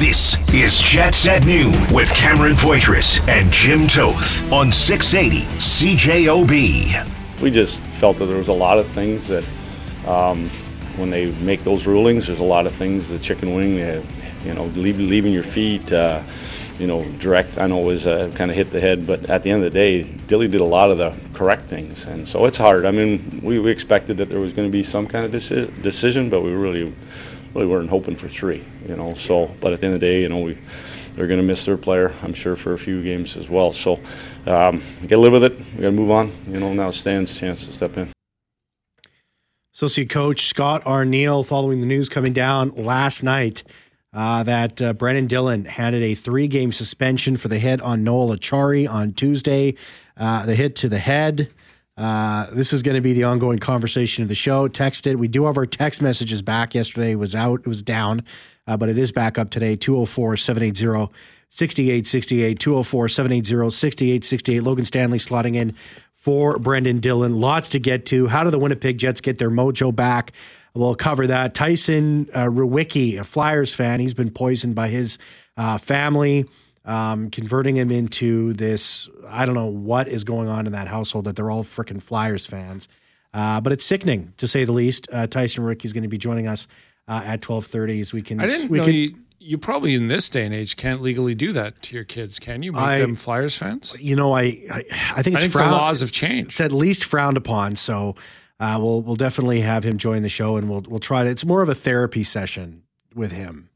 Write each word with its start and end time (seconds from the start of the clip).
This 0.00 0.38
is 0.54 0.78
Jets 0.78 1.28
at 1.28 1.44
Noon 1.44 1.74
with 1.92 2.08
Cameron 2.14 2.54
Poitras 2.54 3.20
and 3.28 3.52
Jim 3.52 3.86
Toth 3.86 4.50
on 4.50 4.72
680 4.72 5.44
CJOB. 5.58 7.42
We 7.42 7.50
just 7.50 7.82
felt 7.82 8.16
that 8.16 8.24
there 8.24 8.38
was 8.38 8.48
a 8.48 8.52
lot 8.54 8.78
of 8.78 8.88
things 8.88 9.28
that 9.28 9.44
um, 10.06 10.48
when 10.96 11.10
they 11.10 11.30
make 11.42 11.64
those 11.64 11.86
rulings, 11.86 12.28
there's 12.28 12.38
a 12.38 12.42
lot 12.42 12.66
of 12.66 12.74
things, 12.74 13.10
the 13.10 13.18
chicken 13.18 13.54
wing, 13.54 13.76
you 14.42 14.54
know, 14.54 14.64
leaving 14.74 15.34
your 15.34 15.42
feet, 15.42 15.92
uh, 15.92 16.22
you 16.78 16.86
know, 16.86 17.04
direct, 17.18 17.58
I 17.58 17.66
know 17.66 17.80
was 17.80 18.06
uh, 18.06 18.32
kind 18.34 18.50
of 18.50 18.56
hit 18.56 18.70
the 18.70 18.80
head, 18.80 19.06
but 19.06 19.28
at 19.28 19.42
the 19.42 19.50
end 19.50 19.62
of 19.62 19.70
the 19.70 19.78
day, 19.78 20.04
Dilly 20.04 20.48
did 20.48 20.62
a 20.62 20.64
lot 20.64 20.90
of 20.90 20.96
the 20.96 21.14
correct 21.34 21.66
things. 21.66 22.06
And 22.06 22.26
so 22.26 22.46
it's 22.46 22.56
hard. 22.56 22.86
I 22.86 22.90
mean, 22.90 23.42
we, 23.42 23.58
we 23.58 23.70
expected 23.70 24.16
that 24.16 24.30
there 24.30 24.40
was 24.40 24.54
going 24.54 24.66
to 24.66 24.72
be 24.72 24.82
some 24.82 25.06
kind 25.06 25.26
of 25.26 25.30
deci- 25.30 25.82
decision, 25.82 26.30
but 26.30 26.40
we 26.40 26.52
really, 26.52 26.90
really 27.54 27.66
weren't 27.66 27.90
hoping 27.90 28.16
for 28.16 28.28
three, 28.28 28.64
you 28.88 28.96
know. 28.96 29.14
So, 29.14 29.46
but 29.60 29.72
at 29.72 29.80
the 29.80 29.86
end 29.86 29.94
of 29.94 30.00
the 30.00 30.06
day, 30.06 30.22
you 30.22 30.28
know, 30.28 30.40
we, 30.40 30.58
they're 31.14 31.26
going 31.26 31.40
to 31.40 31.46
miss 31.46 31.64
their 31.64 31.76
player, 31.76 32.14
I'm 32.22 32.34
sure, 32.34 32.56
for 32.56 32.72
a 32.72 32.78
few 32.78 33.02
games 33.02 33.36
as 33.36 33.48
well. 33.48 33.72
So 33.72 34.00
um, 34.46 34.82
we 35.00 35.08
got 35.08 35.16
to 35.16 35.18
live 35.18 35.32
with 35.32 35.44
it. 35.44 35.58
We 35.58 35.82
got 35.82 35.88
to 35.88 35.92
move 35.92 36.10
on. 36.10 36.32
You 36.48 36.60
know, 36.60 36.72
now 36.72 36.90
stands 36.90 37.38
chance 37.38 37.66
to 37.66 37.72
step 37.72 37.96
in. 37.96 38.08
Associate 39.74 40.08
coach 40.08 40.46
Scott 40.46 40.84
Arniel 40.84 41.46
following 41.46 41.80
the 41.80 41.86
news 41.86 42.08
coming 42.08 42.32
down 42.32 42.70
last 42.70 43.22
night 43.22 43.62
uh, 44.12 44.42
that 44.42 44.82
uh, 44.82 44.92
Brenden 44.94 45.28
Dillon 45.28 45.64
handed 45.64 46.02
a 46.02 46.14
three 46.14 46.48
game 46.48 46.72
suspension 46.72 47.36
for 47.36 47.48
the 47.48 47.58
hit 47.58 47.80
on 47.80 48.02
Noel 48.02 48.36
Acciari 48.36 48.88
on 48.88 49.12
Tuesday. 49.12 49.74
Uh, 50.16 50.44
the 50.44 50.54
hit 50.54 50.76
to 50.76 50.88
the 50.88 50.98
head. 50.98 51.48
Uh, 52.00 52.46
this 52.52 52.72
is 52.72 52.82
going 52.82 52.94
to 52.94 53.02
be 53.02 53.12
the 53.12 53.24
ongoing 53.24 53.58
conversation 53.58 54.22
of 54.22 54.28
the 54.28 54.34
show. 54.34 54.68
Texted. 54.68 55.16
We 55.16 55.28
do 55.28 55.44
have 55.44 55.58
our 55.58 55.66
text 55.66 56.00
messages 56.00 56.40
back. 56.40 56.74
Yesterday 56.74 57.14
was 57.14 57.34
out, 57.34 57.60
it 57.60 57.66
was 57.66 57.82
down, 57.82 58.24
uh, 58.66 58.78
but 58.78 58.88
it 58.88 58.96
is 58.96 59.12
back 59.12 59.36
up 59.36 59.50
today 59.50 59.76
204 59.76 60.38
780 60.38 61.12
6868. 61.50 62.58
204 62.58 63.08
780 63.08 63.70
6868. 63.70 64.62
Logan 64.62 64.84
Stanley 64.86 65.18
slotting 65.18 65.56
in 65.56 65.74
for 66.14 66.56
Brenden 66.58 67.02
Dillon. 67.02 67.38
Lots 67.38 67.68
to 67.70 67.78
get 67.78 68.06
to. 68.06 68.28
How 68.28 68.44
do 68.44 68.50
the 68.50 68.58
Winnipeg 68.58 68.96
Jets 68.96 69.20
get 69.20 69.36
their 69.36 69.50
mojo 69.50 69.94
back? 69.94 70.32
We'll 70.72 70.94
cover 70.94 71.26
that. 71.26 71.52
Tyson 71.52 72.30
uh, 72.32 72.44
Rewicki, 72.44 73.18
a 73.18 73.24
Flyers 73.24 73.74
fan, 73.74 74.00
he's 74.00 74.14
been 74.14 74.30
poisoned 74.30 74.74
by 74.74 74.88
his 74.88 75.18
uh, 75.58 75.76
family, 75.76 76.46
um, 76.84 77.30
converting 77.30 77.76
him 77.76 77.90
into 77.90 78.52
this. 78.54 79.08
I 79.28 79.44
don't 79.44 79.54
know 79.54 79.66
what 79.66 80.08
is 80.08 80.24
going 80.24 80.48
on 80.48 80.66
in 80.66 80.72
that 80.72 80.88
household 80.88 81.26
that 81.26 81.36
they're 81.36 81.50
all 81.50 81.64
freaking 81.64 82.02
Flyers 82.02 82.46
fans. 82.46 82.88
Uh, 83.32 83.60
but 83.60 83.72
it's 83.72 83.84
sickening 83.84 84.32
to 84.38 84.48
say 84.48 84.64
the 84.64 84.72
least. 84.72 85.06
Uh, 85.12 85.26
Tyson 85.26 85.62
Rewicki 85.62 85.84
is 85.84 85.92
going 85.92 86.02
to 86.02 86.08
be 86.08 86.18
joining 86.18 86.48
us 86.48 86.66
uh, 87.06 87.22
at 87.24 87.42
twelve 87.42 87.66
thirty 87.66 88.00
as 88.00 88.12
we 88.12 88.22
can. 88.22 88.40
I 88.40 88.46
didn't 88.46 88.70
we 88.70 88.78
know 88.78 88.84
can, 88.84 88.94
you, 88.94 89.14
you 89.38 89.58
probably 89.58 89.94
in 89.94 90.08
this 90.08 90.28
day 90.28 90.44
and 90.44 90.54
age 90.54 90.76
can't 90.76 91.00
legally 91.00 91.34
do 91.34 91.52
that 91.52 91.80
to 91.82 91.94
your 91.94 92.04
kids, 92.04 92.38
can 92.38 92.62
you? 92.62 92.72
Make 92.72 92.80
I- 92.80 92.98
them 92.98 93.14
Flyers 93.14 93.56
fans? 93.56 93.96
You 94.00 94.16
know, 94.16 94.32
I 94.32 94.42
I, 94.42 94.84
I 95.16 95.22
think 95.22 95.36
I 95.36 95.44
it's 95.44 95.52
think 95.52 95.52
the 95.52 95.70
laws 95.70 96.00
have 96.00 96.10
changed. 96.10 96.50
It's 96.50 96.60
at 96.60 96.72
least 96.72 97.04
frowned 97.04 97.36
upon. 97.36 97.76
So 97.76 98.16
uh, 98.58 98.78
we'll 98.80 99.02
we'll 99.02 99.16
definitely 99.16 99.60
have 99.60 99.84
him 99.84 99.96
join 99.96 100.22
the 100.22 100.28
show, 100.28 100.56
and 100.56 100.68
we'll 100.68 100.82
we'll 100.88 101.00
try 101.00 101.22
to. 101.22 101.30
It's 101.30 101.44
more 101.44 101.62
of 101.62 101.68
a 101.68 101.74
therapy 101.74 102.24
session 102.24 102.82
with 103.14 103.30
him 103.32 103.70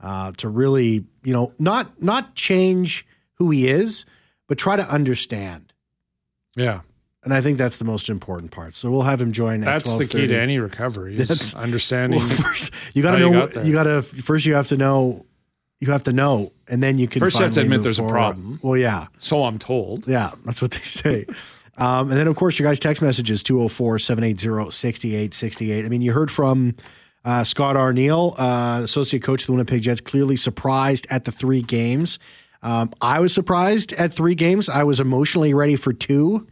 uh, 0.00 0.32
to 0.38 0.48
really, 0.48 1.04
you 1.24 1.32
know, 1.32 1.52
not 1.58 2.02
not 2.02 2.34
change 2.34 3.06
who 3.34 3.50
he 3.50 3.68
is, 3.68 4.04
but 4.48 4.58
try 4.58 4.76
to 4.76 4.82
understand. 4.82 5.72
Yeah, 6.54 6.80
And 7.24 7.32
I 7.32 7.40
think 7.40 7.56
that's 7.56 7.78
the 7.78 7.84
most 7.86 8.10
important 8.10 8.50
part. 8.50 8.74
So 8.74 8.90
we'll 8.90 9.02
have 9.02 9.20
him 9.20 9.32
join. 9.32 9.60
that's 9.62 9.90
at 9.92 9.98
the 9.98 10.06
key 10.06 10.26
to 10.26 10.38
any 10.38 10.58
recovery 10.58 11.16
That's- 11.16 11.54
understanding. 11.54 12.18
Well, 12.20 12.28
first, 12.28 12.72
you 12.94 13.02
got 13.02 13.12
to 13.12 13.18
know. 13.18 13.46
got. 13.46 13.64
You 13.64 13.72
got 13.72 13.84
to 13.84 14.02
first. 14.02 14.44
You 14.46 14.54
have 14.54 14.68
to 14.68 14.76
know. 14.76 15.24
You 15.80 15.90
have 15.90 16.02
to 16.04 16.12
know, 16.12 16.52
and 16.68 16.82
then 16.82 16.98
you 16.98 17.08
can. 17.08 17.20
First 17.20 17.38
you 17.38 17.44
have 17.44 17.52
to 17.54 17.60
admit 17.62 17.82
there's 17.82 17.98
a 17.98 18.06
problem. 18.06 18.60
Well, 18.62 18.76
yeah. 18.76 19.06
so 19.18 19.44
I'm 19.44 19.58
told. 19.58 20.06
Yeah, 20.06 20.30
that's 20.44 20.60
what 20.62 20.70
they 20.72 20.78
say. 20.78 21.26
Um, 21.78 22.10
and 22.10 22.20
then, 22.20 22.26
of 22.26 22.36
course, 22.36 22.58
your 22.58 22.68
guys' 22.68 22.78
text 22.78 23.00
messages 23.00 23.42
204 23.42 23.98
780 23.98 24.70
6868. 24.70 25.86
I 25.86 25.88
mean, 25.88 26.02
you 26.02 26.12
heard 26.12 26.30
from 26.30 26.74
uh, 27.24 27.44
Scott 27.44 27.76
Arniel, 27.76 28.34
uh, 28.38 28.82
associate 28.82 29.22
coach 29.22 29.42
of 29.42 29.46
the 29.46 29.52
Winnipeg 29.52 29.82
Jets, 29.82 30.00
clearly 30.00 30.36
surprised 30.36 31.06
at 31.10 31.24
the 31.24 31.32
three 31.32 31.62
games. 31.62 32.18
Um, 32.62 32.92
I 33.00 33.20
was 33.20 33.32
surprised 33.32 33.92
at 33.94 34.12
three 34.12 34.34
games. 34.34 34.68
I 34.68 34.84
was 34.84 35.00
emotionally 35.00 35.54
ready 35.54 35.76
for 35.76 35.92
two. 35.92 36.46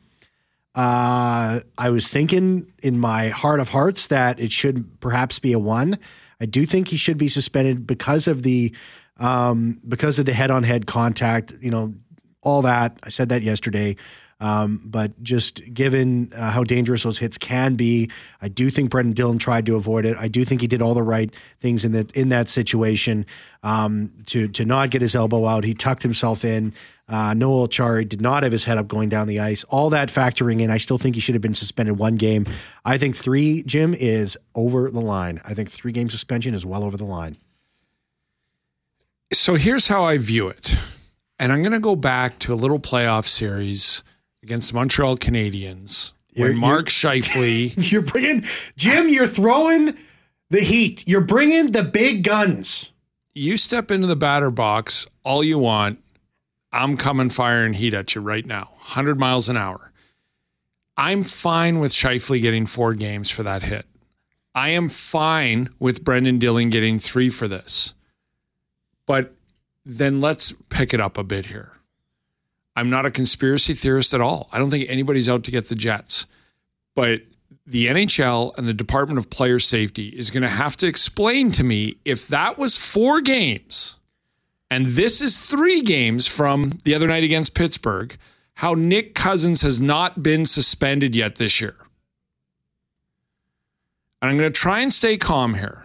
Uh, 0.75 1.61
I 1.77 1.91
was 1.91 2.09
thinking 2.09 2.73
in 2.83 2.99
my 2.99 3.29
heart 3.29 3.61
of 3.61 3.69
hearts 3.69 4.09
that 4.09 4.39
it 4.39 4.53
should 4.53 5.01
perhaps 5.01 5.39
be 5.39 5.53
a 5.53 5.59
one. 5.59 5.99
I 6.41 6.47
do 6.47 6.65
think 6.65 6.89
he 6.89 6.97
should 6.97 7.19
be 7.19 7.29
suspended 7.29 7.87
because 7.87 8.27
of 8.27 8.43
the 8.43 8.75
um, 9.19 9.81
because 9.87 10.19
of 10.19 10.27
the 10.27 10.33
head 10.33 10.51
on 10.51 10.63
head 10.63 10.87
contact. 10.87 11.53
You 11.61 11.71
know, 11.71 11.95
all 12.43 12.63
that. 12.63 12.99
I 13.03 13.09
said 13.09 13.29
that 13.31 13.43
yesterday. 13.43 13.97
Um, 14.41 14.81
but 14.85 15.23
just 15.23 15.73
given 15.75 16.33
uh, 16.35 16.51
how 16.51 16.65
dangerous 16.65 17.03
those 17.03 17.19
hits 17.19 17.37
can 17.37 17.75
be, 17.75 18.11
I 18.41 18.49
do 18.49 18.71
think 18.71 18.91
Brenden 18.91 19.15
Dillon 19.15 19.39
tried 19.39 19.67
to 19.67 19.77
avoid 19.77 20.07
it. 20.07 20.17
I 20.19 20.29
do 20.29 20.45
think 20.47 20.63
he 20.63 20.67
did 20.67 20.81
all 20.81 20.95
the 20.95 21.03
right 21.03 21.33
things 21.61 21.85
in 21.85 21.93
that 21.93 22.11
in 22.13 22.31
that 22.31 22.49
situation 22.49 23.27
um, 23.63 24.13
to 24.27 24.49
to 24.49 24.65
not 24.65 24.91
get 24.91 25.03
his 25.03 25.15
elbow 25.15 25.47
out. 25.47 25.65
He 25.65 25.75
tucked 25.75 26.03
himself 26.03 26.45
in. 26.45 26.73
Uh, 27.07 27.35
Noel 27.35 27.69
Acciari 27.69 28.09
did 28.09 28.21
not 28.21 28.45
have 28.45 28.53
his 28.53 28.65
head 28.65 28.79
up 28.79 28.87
going 28.87 29.09
down 29.09 29.27
the 29.27 29.41
ice. 29.41 29.65
All 29.65 29.91
that 29.91 30.09
factoring 30.09 30.61
in, 30.61 30.71
I 30.71 30.79
still 30.79 30.97
think 30.97 31.17
he 31.17 31.21
should 31.21 31.35
have 31.35 31.43
been 31.43 31.55
suspended 31.55 31.99
one 31.99 32.15
game. 32.15 32.47
I 32.85 32.99
think 32.99 33.17
three, 33.17 33.65
Jim, 33.65 33.95
is 33.95 34.39
over 34.55 34.91
the 34.91 35.01
line. 35.01 35.41
I 35.45 35.53
think 35.53 35.71
three 35.71 35.91
game 35.93 36.09
suspension 36.09 36.55
is 36.55 36.65
well 36.65 36.85
over 36.85 36.97
the 36.97 37.05
line. 37.05 37.37
So 39.33 39.57
here's 39.57 39.89
how 39.89 40.05
I 40.05 40.19
view 40.19 40.49
it. 40.49 40.77
And 41.39 41.53
I'm 41.53 41.63
going 41.63 41.73
to 41.73 41.81
go 41.81 41.97
back 41.97 42.39
to 42.41 42.53
a 42.53 42.55
little 42.55 42.79
playoff 42.79 43.27
series 43.27 44.03
against 44.43 44.73
Montreal 44.75 45.17
Canadiens 45.17 46.13
You're- 46.33 46.51
when 46.51 46.59
Mark 46.61 46.89
Scheifele 46.89 47.73
You're 47.93 48.03
bringing 48.03 48.45
Jim. 48.77 49.09
You're 49.09 49.27
throwing 49.27 49.97
the 50.49 50.61
heat. 50.61 51.07
You're 51.07 51.21
bringing 51.21 51.73
the 51.73 51.83
big 51.83 52.25
guns. 52.25 52.93
you 53.35 53.57
step 53.57 53.91
into 53.91 54.07
the 54.07 54.17
batter 54.17 54.51
box 54.51 55.07
all 55.25 55.45
you 55.45 55.59
want. 55.59 55.99
I'm 56.73 56.97
coming 56.97 57.31
firing 57.31 57.73
heat 57.75 57.95
at 57.95 58.15
you 58.15 58.21
right 58.21 58.47
now, 58.47 58.71
100 58.77 59.19
miles 59.19 59.49
an 59.49 59.57
hour. 59.57 59.93
I'm 60.97 61.25
fine 61.25 61.79
with 61.81 61.93
Scheifele 61.93 62.41
getting 62.41 62.67
four 62.67 62.95
games 62.95 63.31
for 63.31 63.43
that 63.43 63.63
hit. 63.63 63.87
I 64.55 64.71
am 64.71 64.89
fine 64.89 65.71
with 65.79 66.05
Brenden 66.05 66.39
Dillon 66.39 66.71
getting 66.71 66.99
three 66.99 67.29
for 67.31 67.49
this. 67.49 67.95
But 69.07 69.35
then 69.85 70.21
let's 70.21 70.53
pick 70.69 70.93
it 70.93 71.01
up 71.01 71.17
a 71.17 71.25
bit 71.25 71.47
here. 71.47 71.73
I'm 72.81 72.89
not 72.89 73.05
a 73.05 73.11
conspiracy 73.11 73.75
theorist 73.75 74.15
at 74.15 74.23
all. 74.23 74.49
I 74.53 74.59
don't 74.59 74.71
think 74.71 74.89
anybody's 74.89 75.29
out 75.29 75.45
to 75.45 75.51
get 75.51 75.69
the 75.69 75.75
Jets. 75.75 76.27
But 76.95 77.21
the 77.67 77.89
NHL 77.89 78.57
and 78.57 78.67
the 78.67 78.73
Department 78.73 79.19
of 79.19 79.29
Player 79.29 79.59
Safety 79.59 80.09
is 80.09 80.31
going 80.31 80.45
to 80.45 80.49
have 80.49 80.79
to 80.79 80.87
explain 80.87 81.51
to 81.53 81.63
me 81.63 81.97
if 82.07 82.27
that 82.29 82.57
was 82.57 82.79
four 82.79 83.21
games 83.21 83.97
and 84.71 84.87
this 84.87 85.21
is 85.21 85.37
three 85.37 85.83
games 85.83 86.27
from 86.27 86.79
the 86.85 86.95
other 86.95 87.07
night 87.07 87.23
against 87.23 87.53
Pittsburgh, 87.53 88.17
how 88.55 88.73
Nick 88.73 89.15
Cousins 89.15 89.61
has 89.61 89.79
not 89.79 90.23
been 90.23 90.47
suspended 90.47 91.15
yet 91.15 91.37
this 91.37 91.61
year. 91.61 91.77
And 94.23 94.31
I'm 94.31 94.39
going 94.39 94.51
to 94.51 94.59
try 94.59 94.81
and 94.81 94.91
stay 94.91 95.19
calm 95.19 95.53
here 95.55 95.85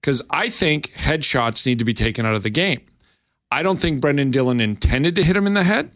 because 0.00 0.22
I 0.28 0.48
think 0.48 0.90
headshots 0.92 1.66
need 1.66 1.78
to 1.78 1.84
be 1.84 1.94
taken 1.94 2.26
out 2.26 2.34
of 2.34 2.42
the 2.42 2.50
game. 2.50 2.80
I 3.52 3.62
don't 3.62 3.78
think 3.78 4.00
Brenden 4.00 4.32
Dillon 4.32 4.60
intended 4.60 5.14
to 5.14 5.22
hit 5.22 5.36
him 5.36 5.46
in 5.46 5.54
the 5.54 5.62
head. 5.62 5.92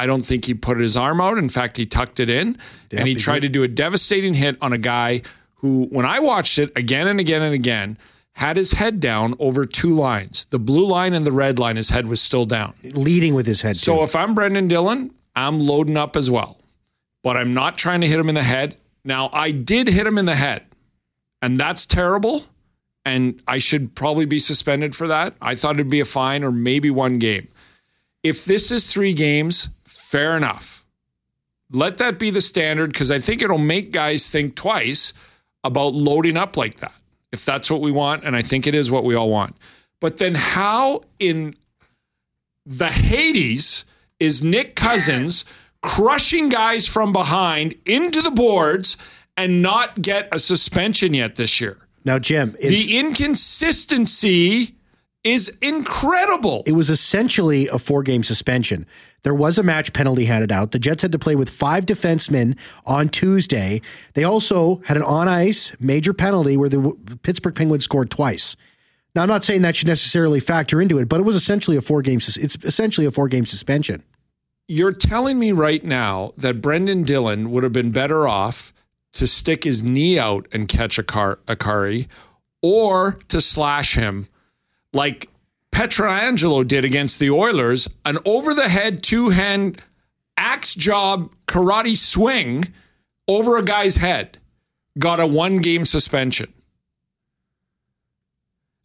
I 0.00 0.06
don't 0.06 0.22
think 0.22 0.46
he 0.46 0.54
put 0.54 0.80
his 0.80 0.96
arm 0.96 1.20
out. 1.20 1.36
In 1.36 1.50
fact, 1.50 1.76
he 1.76 1.84
tucked 1.84 2.20
it 2.20 2.30
in 2.30 2.56
and 2.90 3.06
he 3.06 3.14
tried 3.14 3.40
to 3.40 3.50
do 3.50 3.62
a 3.62 3.68
devastating 3.68 4.32
hit 4.32 4.56
on 4.62 4.72
a 4.72 4.78
guy 4.78 5.20
who, 5.56 5.88
when 5.90 6.06
I 6.06 6.20
watched 6.20 6.58
it 6.58 6.72
again 6.74 7.06
and 7.06 7.20
again 7.20 7.42
and 7.42 7.52
again, 7.52 7.98
had 8.32 8.56
his 8.56 8.72
head 8.72 8.98
down 8.98 9.34
over 9.38 9.66
two 9.66 9.94
lines. 9.94 10.46
The 10.46 10.58
blue 10.58 10.86
line 10.86 11.12
and 11.12 11.26
the 11.26 11.32
red 11.32 11.58
line, 11.58 11.76
his 11.76 11.90
head 11.90 12.06
was 12.06 12.18
still 12.22 12.46
down. 12.46 12.72
Leading 12.82 13.34
with 13.34 13.46
his 13.46 13.60
head. 13.60 13.76
So 13.76 13.96
too. 13.96 14.02
if 14.04 14.16
I'm 14.16 14.34
Brenden 14.34 14.70
Dillon, 14.70 15.10
I'm 15.36 15.60
loading 15.60 15.98
up 15.98 16.16
as 16.16 16.30
well. 16.30 16.56
But 17.22 17.36
I'm 17.36 17.52
not 17.52 17.76
trying 17.76 18.00
to 18.00 18.06
hit 18.06 18.18
him 18.18 18.30
in 18.30 18.34
the 18.34 18.42
head. 18.42 18.78
Now, 19.04 19.28
I 19.34 19.50
did 19.50 19.86
hit 19.86 20.06
him 20.06 20.16
in 20.16 20.24
the 20.24 20.34
head, 20.34 20.64
and 21.42 21.60
that's 21.60 21.84
terrible. 21.84 22.44
And 23.04 23.42
I 23.46 23.58
should 23.58 23.94
probably 23.94 24.24
be 24.24 24.38
suspended 24.38 24.96
for 24.96 25.08
that. 25.08 25.34
I 25.42 25.56
thought 25.56 25.74
it'd 25.74 25.90
be 25.90 26.00
a 26.00 26.06
fine 26.06 26.42
or 26.42 26.50
maybe 26.50 26.90
one 26.90 27.18
game. 27.18 27.48
If 28.22 28.46
this 28.46 28.70
is 28.70 28.90
three 28.90 29.12
games, 29.12 29.68
fair 30.10 30.36
enough. 30.36 30.84
Let 31.70 31.98
that 31.98 32.18
be 32.18 32.30
the 32.30 32.40
standard 32.40 32.92
because 32.92 33.12
I 33.12 33.20
think 33.20 33.42
it'll 33.42 33.58
make 33.58 33.92
guys 33.92 34.28
think 34.28 34.56
twice 34.56 35.12
about 35.62 35.94
loading 35.94 36.36
up 36.36 36.56
like 36.56 36.78
that, 36.78 37.00
if 37.30 37.44
that's 37.44 37.70
what 37.70 37.80
we 37.80 37.92
want. 37.92 38.24
And 38.24 38.34
I 38.34 38.42
think 38.42 38.66
it 38.66 38.74
is 38.74 38.90
what 38.90 39.04
we 39.04 39.14
all 39.14 39.30
want. 39.30 39.56
But 40.00 40.16
then, 40.16 40.34
how 40.34 41.02
in 41.20 41.54
the 42.66 42.88
Hades 42.88 43.84
is 44.18 44.42
Nick 44.42 44.74
Cousins 44.74 45.44
crushing 45.82 46.48
guys 46.48 46.88
from 46.88 47.12
behind 47.12 47.74
into 47.86 48.20
the 48.20 48.32
boards 48.32 48.96
and 49.36 49.62
not 49.62 50.02
get 50.02 50.28
a 50.32 50.40
suspension 50.40 51.14
yet 51.14 51.36
this 51.36 51.60
year. 51.60 51.78
now, 52.04 52.18
Jim, 52.18 52.56
is, 52.58 52.86
The 52.86 52.98
inconsistency 52.98 54.74
is 55.22 55.56
incredible. 55.62 56.64
It 56.66 56.72
was 56.72 56.90
essentially 56.90 57.68
a 57.68 57.78
four 57.78 58.02
game 58.02 58.22
suspension. 58.22 58.86
There 59.22 59.34
was 59.34 59.58
a 59.58 59.62
match 59.62 59.92
penalty 59.92 60.24
handed 60.24 60.50
out. 60.50 60.72
The 60.72 60.78
Jets 60.78 61.02
had 61.02 61.12
to 61.12 61.18
play 61.18 61.36
with 61.36 61.50
five 61.50 61.86
defensemen 61.86 62.56
on 62.86 63.08
Tuesday. 63.08 63.82
They 64.14 64.24
also 64.24 64.80
had 64.84 64.96
an 64.96 65.02
on 65.02 65.28
ice 65.28 65.72
major 65.78 66.12
penalty 66.12 66.56
where 66.56 66.68
the 66.68 66.96
Pittsburgh 67.22 67.54
Penguins 67.54 67.84
scored 67.84 68.10
twice. 68.10 68.56
Now, 69.14 69.22
I'm 69.22 69.28
not 69.28 69.44
saying 69.44 69.62
that 69.62 69.76
should 69.76 69.88
necessarily 69.88 70.40
factor 70.40 70.80
into 70.80 70.98
it, 70.98 71.08
but 71.08 71.20
it 71.20 71.24
was 71.24 71.36
essentially 71.36 71.76
a 71.76 71.80
four 71.80 72.00
game. 72.00 72.18
It's 72.18 72.56
essentially 72.64 73.06
a 73.06 73.10
four 73.10 73.28
game 73.28 73.44
suspension. 73.44 74.02
You're 74.68 74.92
telling 74.92 75.38
me 75.38 75.50
right 75.50 75.82
now 75.82 76.32
that 76.36 76.60
Brenden 76.60 77.04
Dillon 77.04 77.50
would 77.50 77.64
have 77.64 77.72
been 77.72 77.90
better 77.90 78.28
off 78.28 78.72
to 79.14 79.26
stick 79.26 79.64
his 79.64 79.82
knee 79.82 80.16
out 80.16 80.46
and 80.52 80.68
catch 80.68 80.96
a 80.96 81.02
car 81.02 81.40
a 81.48 81.56
curry, 81.56 82.08
or 82.62 83.18
to 83.28 83.40
slash 83.40 83.94
him 83.96 84.28
like 84.92 85.28
Pietrangelo 85.80 86.66
did 86.66 86.84
against 86.84 87.18
the 87.18 87.30
Oilers, 87.30 87.88
an 88.04 88.18
over 88.26 88.52
the 88.52 88.68
head 88.68 89.02
two 89.02 89.30
hand 89.30 89.80
axe 90.36 90.74
job 90.74 91.32
karate 91.46 91.96
swing 91.96 92.66
over 93.26 93.56
a 93.56 93.62
guy's 93.62 93.96
head, 93.96 94.36
got 94.98 95.20
a 95.20 95.26
one 95.26 95.58
game 95.58 95.86
suspension. 95.86 96.52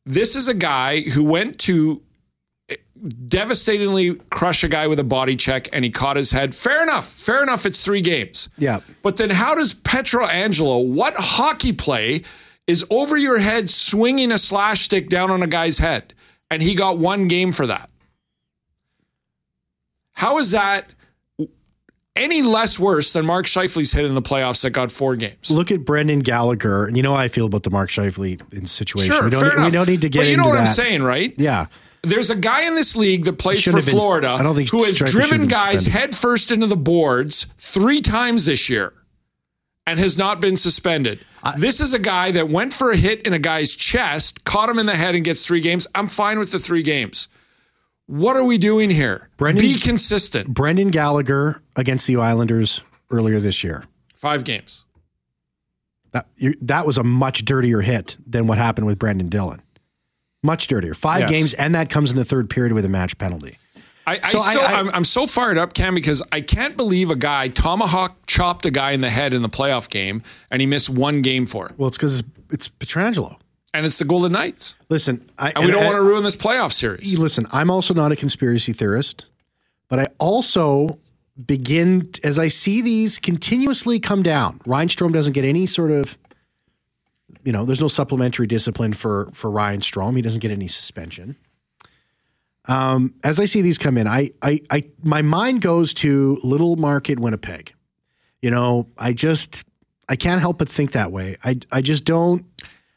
This 0.06 0.38
is 0.38 0.48
a 0.48 0.54
guy 0.54 1.02
who 1.02 1.26
went 1.26 1.60
to 1.62 2.02
eh, 2.70 2.76
devastatingly 3.28 4.16
crush 4.30 4.64
a 4.64 4.70
guy 4.70 4.88
with 4.88 5.00
a 5.00 5.04
body 5.04 5.36
check 5.36 5.68
and 5.74 5.84
he 5.84 5.92
caught 5.92 6.16
his 6.16 6.32
head. 6.32 6.56
Fair 6.56 6.82
enough. 6.82 7.10
Fair 7.10 7.44
enough. 7.44 7.66
It's 7.66 7.84
three 7.84 8.02
games. 8.02 8.48
Yeah. 8.58 8.80
But 9.02 9.18
then 9.18 9.32
how 9.32 9.54
does 9.54 9.74
Pietrangelo, 9.74 10.86
what 10.86 11.14
hockey 11.16 11.74
play 11.74 12.22
is 12.68 12.86
over 12.90 13.18
your 13.18 13.40
head 13.40 13.70
swinging 13.70 14.32
a 14.32 14.38
slash 14.38 14.84
stick 14.84 15.10
down 15.10 15.30
on 15.30 15.44
a 15.44 15.48
guy's 15.48 15.80
head? 15.80 16.14
And 16.56 16.64
he 16.64 16.74
got 16.74 16.98
one 16.98 17.28
game 17.28 17.52
for 17.52 17.68
that. 17.68 17.90
How 20.14 20.38
is 20.38 20.52
that 20.52 20.96
any 22.16 22.42
less 22.42 22.80
worse 22.80 23.12
than 23.12 23.26
Mark 23.26 23.46
Scheifele's 23.46 23.92
hit 23.92 24.06
in 24.06 24.16
the 24.16 24.22
playoffs 24.22 24.62
that 24.62 24.70
got 24.70 24.90
four 24.90 25.18
games? 25.18 25.52
Look 25.52 25.70
at 25.70 25.84
Brendan 25.84 26.20
Gallagher. 26.20 26.86
And 26.86 26.96
you 26.96 27.04
know 27.04 27.14
how 27.14 27.20
I 27.20 27.28
feel 27.28 27.46
about 27.46 27.64
the 27.64 27.72
Mark 27.72 27.90
Scheifele 27.90 28.40
situation. 28.70 29.14
Sure, 29.14 29.26
we, 29.26 29.32
don't, 29.32 29.42
fair 29.42 29.66
we 29.66 29.70
don't 29.70 29.90
need 29.90 30.00
to 30.00 30.08
get 30.08 30.20
But 30.20 30.28
you 30.28 30.32
into 30.36 30.44
know 30.44 30.50
what 30.50 30.56
that. 30.56 30.68
I'm 30.70 30.74
saying, 30.74 31.04
right? 31.04 31.34
Yeah. 31.38 31.66
There's 32.04 32.30
a 32.30 32.38
guy 32.38 32.66
in 32.66 32.76
this 32.76 32.96
league 32.96 33.26
that 33.26 33.34
plays 33.34 33.58
for 33.58 33.72
shouldn't 33.72 33.86
been- 33.88 33.96
Florida 33.96 34.30
I 34.30 34.42
don't 34.42 34.56
think 34.56 34.70
who 34.70 34.86
has 34.86 34.98
driven 34.98 35.48
guys 35.48 35.84
suspended. 35.84 36.14
head 36.16 36.52
into 36.54 36.68
the 36.68 36.78
boards 36.78 37.48
three 37.58 38.00
times 38.00 38.46
this 38.46 38.70
year 38.70 38.94
and 39.88 40.00
has 40.00 40.18
not 40.18 40.42
been 40.42 40.58
suspended. 40.58 41.20
this 41.58 41.80
is 41.80 41.94
a 41.94 42.00
guy 42.00 42.32
that 42.32 42.50
went 42.50 42.74
for 42.74 42.92
a 42.92 42.98
hit 42.98 43.22
in 43.22 43.34
a 43.34 43.40
guy's 43.40 43.76
chest, 43.76 44.44
caught 44.44 44.70
him 44.70 44.80
in 44.80 44.86
the 44.86 44.96
head, 44.96 45.16
and 45.16 45.24
gets 45.24 45.46
three 45.46 45.62
games. 45.62 45.86
I'm 45.94 46.08
fine 46.08 46.40
with 46.40 46.52
the 46.52 46.60
three 46.60 46.84
games. 46.84 47.28
What 48.08 48.36
are 48.36 48.44
we 48.44 48.58
doing 48.58 48.90
here? 48.90 49.30
Brendan- 49.38 49.62
Be 49.66 49.80
consistent. 49.80 50.50
Brendan 50.54 50.90
Gallagher 50.90 51.62
against 51.76 52.08
the 52.08 52.18
Islanders 52.18 52.82
earlier 53.12 53.40
this 53.40 53.64
year. 53.64 53.84
Five 54.16 54.44
games. 54.44 54.84
That 56.12 56.28
you, 56.38 56.56
that 56.62 56.86
was 56.86 56.98
a 56.98 57.04
much 57.04 57.46
dirtier 57.46 57.82
hit 57.82 58.18
than 58.26 58.48
what 58.48 58.58
happened 58.58 58.88
with 58.88 58.98
Brenden 58.98 59.30
Dillon. 59.30 59.62
Much 60.44 60.68
dirtier. 60.68 60.94
Five 60.94 61.22
Yes. 61.22 61.30
games, 61.32 61.54
and 61.56 61.76
that 61.76 61.90
comes 61.90 62.12
in 62.12 62.18
the 62.18 62.26
third 62.26 62.50
period 62.50 62.74
with 62.74 62.86
a 62.86 62.90
match 62.90 63.18
penalty. 63.18 63.58
I, 64.08 64.20
I 64.22 64.30
So 64.30 64.38
still, 64.38 64.62
I, 64.62 64.80
am 64.80 64.90
I'm 64.90 65.04
so 65.06 65.26
fired 65.28 65.58
up, 65.58 65.74
Cam, 65.74 65.96
because 65.96 66.22
I 66.32 66.42
can't 66.42 66.78
believe 66.78 67.10
a 67.10 67.16
guy 67.16 67.48
tomahawk 67.48 68.16
chopped 68.28 68.66
a 68.66 68.72
guy 68.72 68.92
in 68.92 69.02
the 69.02 69.10
head 69.10 69.34
in 69.34 69.42
the 69.42 69.50
playoff 69.50 69.90
game 69.90 70.22
and 70.52 70.62
he 70.62 70.66
missed 70.68 70.90
one 70.90 71.22
game 71.22 71.46
for 71.46 71.68
it. 71.68 71.74
Well, 71.78 71.88
it's 71.88 71.98
because 71.98 72.20
it's, 72.20 72.30
it's 72.52 72.70
Pietrangelo. 72.70 73.38
And 73.74 73.86
it's 73.86 73.98
the 74.00 74.06
Golden 74.06 74.32
Knights. 74.32 74.76
Listen, 74.90 75.28
I, 75.38 75.52
And 75.56 75.66
we 75.66 75.72
don't 75.72 75.82
I- 75.84 75.86
want 75.86 75.96
to 75.98 76.02
ruin 76.04 76.24
this 76.24 76.36
playoff 76.36 76.72
series. 76.72 77.18
listen. 77.20 77.48
I'm 77.52 77.70
also 77.70 77.94
not 77.94 78.12
a 78.12 78.16
conspiracy 78.16 78.72
theorist, 78.74 79.26
but 79.90 80.00
I 80.00 80.08
also 80.20 81.00
begin 81.46 82.10
as 82.24 82.40
I 82.40 82.48
see 82.48 82.82
these 82.82 83.18
continuously 83.18 84.00
come 84.00 84.24
down. 84.24 84.62
Ryan 84.66 84.88
Strome 84.88 85.12
doesn't 85.14 85.34
get 85.34 85.44
any 85.44 85.66
sort 85.66 85.92
of, 85.92 86.18
you 87.44 87.52
know, 87.52 87.66
there's 87.66 87.82
no 87.82 87.90
supplementary 87.90 88.48
discipline 88.48 88.94
for 88.94 89.30
for 89.34 89.52
Ryan 89.52 89.82
Strome. 89.82 90.16
He 90.16 90.22
doesn't 90.22 90.40
get 90.40 90.52
any 90.52 90.68
suspension. 90.70 91.36
Um, 92.68 93.14
as 93.24 93.40
I 93.40 93.46
see 93.46 93.62
these 93.62 93.78
come 93.78 93.98
in, 93.98 94.08
I, 94.08 94.32
I, 94.42 94.60
I, 94.72 94.86
my 95.04 95.22
mind 95.22 95.62
goes 95.62 95.94
to 95.96 96.38
Little 96.44 96.76
Market 96.78 97.20
Winnipeg. 97.20 97.74
You 98.42 98.52
know, 98.52 98.88
I 98.98 99.14
just, 99.14 99.64
I 100.10 100.16
can't 100.16 100.42
help 100.42 100.58
but 100.60 100.70
think 100.70 100.92
that 100.94 101.12
way. 101.12 101.38
I, 101.44 101.60
I 101.72 101.82
just 101.82 102.06
don't. 102.06 102.44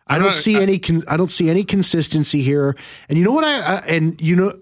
I 0.06 0.16
don't 0.16 0.28
not- 0.28 0.34
see 0.34 0.56
any. 0.56 0.78
Con, 0.78 1.02
I 1.08 1.16
don't 1.18 1.30
see 1.30 1.50
any 1.50 1.64
consistency 1.64 2.42
here. 2.42 2.76
And 3.08 3.18
you 3.18 3.24
know 3.24 3.32
what? 3.32 3.44
I, 3.44 3.58
I 3.60 3.78
and 3.88 4.18
you 4.20 4.34
know, 4.36 4.58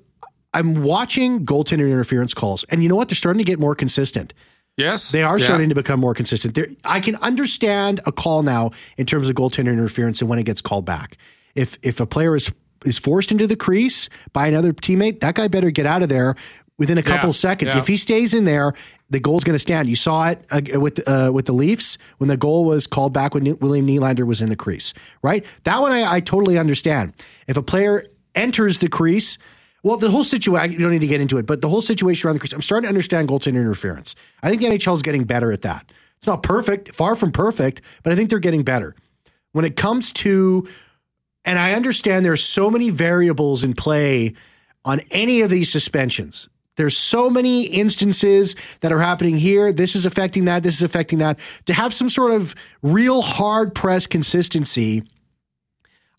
I'm 0.53 0.83
watching 0.83 1.45
goaltender 1.47 1.89
interference 1.91 2.35
calls, 2.35 2.65
and 2.65 2.83
you 2.83 2.89
know 2.89 2.97
what? 2.97 3.09
They're 3.09 3.15
starting 3.17 3.39
to 3.39 3.45
get 3.45 3.61
more 3.61 3.75
consistent. 3.77 4.35
Yes. 4.77 5.11
They 5.11 5.23
are 5.23 5.39
Yeah. 5.39 5.45
starting 5.45 5.69
to 5.71 5.75
become 5.75 6.01
more 6.01 6.13
consistent. 6.15 6.55
They're, 6.55 6.67
I 6.85 7.01
can 7.01 7.17
understand 7.17 8.01
a 8.07 8.13
call 8.13 8.43
now 8.43 8.73
in 8.99 9.07
terms 9.07 9.29
of 9.29 9.35
goaltender 9.35 9.73
interference 9.73 10.21
and 10.21 10.29
when 10.29 10.39
it 10.39 10.45
gets 10.45 10.61
called 10.61 10.85
back. 10.85 11.17
If 11.55 11.79
if 11.83 12.01
a 12.01 12.07
player 12.07 12.37
is 12.37 12.53
is 12.87 12.99
forced 12.99 13.33
into 13.33 13.47
the 13.47 13.57
crease 13.57 14.09
by 14.33 14.47
another 14.47 14.73
teammate, 14.73 15.21
that 15.21 15.35
guy 15.35 15.49
better 15.49 15.71
get 15.71 15.87
out 15.87 16.03
of 16.03 16.09
there 16.09 16.35
within 16.79 16.99
a 16.99 17.03
couple 17.03 17.29
Yeah, 17.29 17.33
seconds. 17.33 17.75
yeah. 17.75 17.81
If 17.81 17.89
he 17.89 17.97
stays 17.97 18.35
in 18.35 18.45
there, 18.45 18.73
the 19.09 19.21
goal's 19.21 19.45
going 19.45 19.55
to 19.55 19.59
stand. 19.61 19.89
You 19.89 19.97
saw 19.97 20.29
it 20.31 20.45
uh, 20.51 20.81
with 20.81 21.07
uh, 21.09 21.31
with 21.33 21.47
the 21.47 21.53
Leafs 21.53 21.97
when 22.19 22.29
the 22.29 22.37
goal 22.37 22.65
was 22.65 22.87
called 22.87 23.13
back 23.13 23.35
when 23.35 23.45
William 23.61 23.87
Nylander 23.87 24.27
was 24.27 24.43
in 24.43 24.49
the 24.49 24.57
crease. 24.57 24.93
Right, 25.23 25.45
that 25.65 25.81
one 25.81 25.93
I, 25.93 26.15
I 26.15 26.21
totally 26.21 26.59
understand. 26.59 27.13
If 27.47 27.57
a 27.57 27.63
player 27.63 28.05
enters 28.35 28.79
the 28.79 28.89
crease. 28.89 29.39
Well, 29.83 29.97
the 29.99 30.11
whole 30.11 30.25
situation, 30.25 30.73
you 30.73 30.79
don't 30.81 30.91
need 30.91 31.03
to 31.03 31.07
get 31.07 31.21
into 31.21 31.39
it, 31.39 31.47
but 31.47 31.61
the 31.63 31.69
whole 31.69 31.81
situation 31.81 32.27
around 32.27 32.35
the 32.35 32.41
crease, 32.41 32.53
I'm 32.53 32.61
starting 32.61 32.83
to 32.87 32.89
understand 32.89 33.29
goaltender 33.29 33.61
interference. 33.61 34.17
I 34.43 34.49
think 34.51 34.61
the 34.61 34.67
NHL 34.69 34.95
is 34.95 35.03
getting 35.03 35.23
better 35.23 35.53
at 35.53 35.63
that. 35.63 35.93
It's 36.19 36.27
not 36.27 36.43
perfect, 36.43 36.93
far 36.93 37.15
from 37.15 37.31
perfect, 37.31 37.83
but 38.03 38.13
I 38.13 38.17
think 38.17 38.29
they're 38.29 38.41
getting 38.41 38.65
better. 38.65 38.97
When 39.53 39.65
it 39.65 39.77
comes 39.77 40.13
to, 40.15 40.67
and 41.47 41.59
I 41.59 41.73
understand 41.73 42.25
there's 42.25 42.45
so 42.45 42.71
many 42.71 42.91
variables 42.91 43.65
in 43.65 43.75
play 43.75 44.35
on 44.85 45.01
any 45.13 45.41
of 45.41 45.49
these 45.49 45.71
suspensions. 45.71 46.49
There's 46.77 46.97
so 46.97 47.31
many 47.31 47.65
instances 47.65 48.55
that 48.81 48.93
are 48.93 49.01
happening 49.01 49.39
here. 49.39 49.73
This 49.73 49.95
is 49.95 50.05
affecting 50.05 50.45
that. 50.45 50.63
This 50.63 50.75
is 50.75 50.83
affecting 50.83 51.21
that. 51.21 51.39
To 51.67 51.73
have 51.73 51.95
some 51.95 52.11
sort 52.11 52.33
of 52.33 52.55
real 52.83 53.23
hard 53.23 53.75
press 53.75 54.07
consistency, 54.07 55.03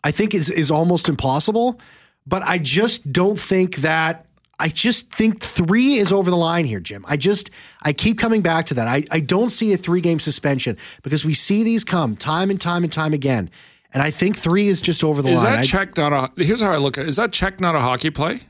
I 0.04 0.12
think 0.12 0.34
is 0.34 0.50
is 0.50 0.72
almost 0.72 1.10
impossible. 1.10 1.80
But 2.26 2.44
I 2.44 2.58
just 2.58 3.12
don't 3.12 3.40
think 3.40 3.78
that. 3.78 4.24
I 4.60 4.70
just 4.70 5.14
think 5.14 5.44
three 5.44 5.98
is 5.98 6.12
over 6.12 6.32
the 6.32 6.38
line 6.38 6.66
here, 6.66 6.80
Jim. 6.80 7.06
I 7.08 7.16
just 7.18 7.52
I 7.84 7.94
keep 7.94 8.18
coming 8.18 8.42
back 8.42 8.66
to 8.68 8.74
that. 8.76 8.88
I, 8.88 9.04
I 9.12 9.20
don't 9.20 9.52
see 9.52 9.72
a 9.74 9.78
three 9.78 10.02
game 10.02 10.20
suspension 10.20 10.78
because 11.04 11.24
we 11.24 11.36
see 11.36 11.62
these 11.62 11.84
come 11.84 12.16
time 12.16 12.50
and 12.50 12.60
time 12.60 12.84
and 12.84 12.92
time 12.92 13.14
again. 13.14 13.52
And 13.94 14.04
I 14.04 14.12
think 14.12 14.38
three 14.38 14.68
is 14.68 14.82
just 14.82 15.04
over 15.04 15.22
the 15.22 15.30
Is 15.30 15.44
line. 15.44 15.60
Is 15.60 15.72
that 15.72 15.78
check 15.78 15.98
not 15.98 16.32
a? 16.38 16.44
Here's 16.44 16.62
how 16.62 16.72
I 16.72 16.78
look 16.78 16.98
at 16.98 17.06
it. 17.06 17.10
Is 17.10 17.16
that 17.16 17.32
check 17.32 17.60
not 17.62 17.76
a 17.76 17.80
hockey 17.80 18.10
play? 18.10 18.42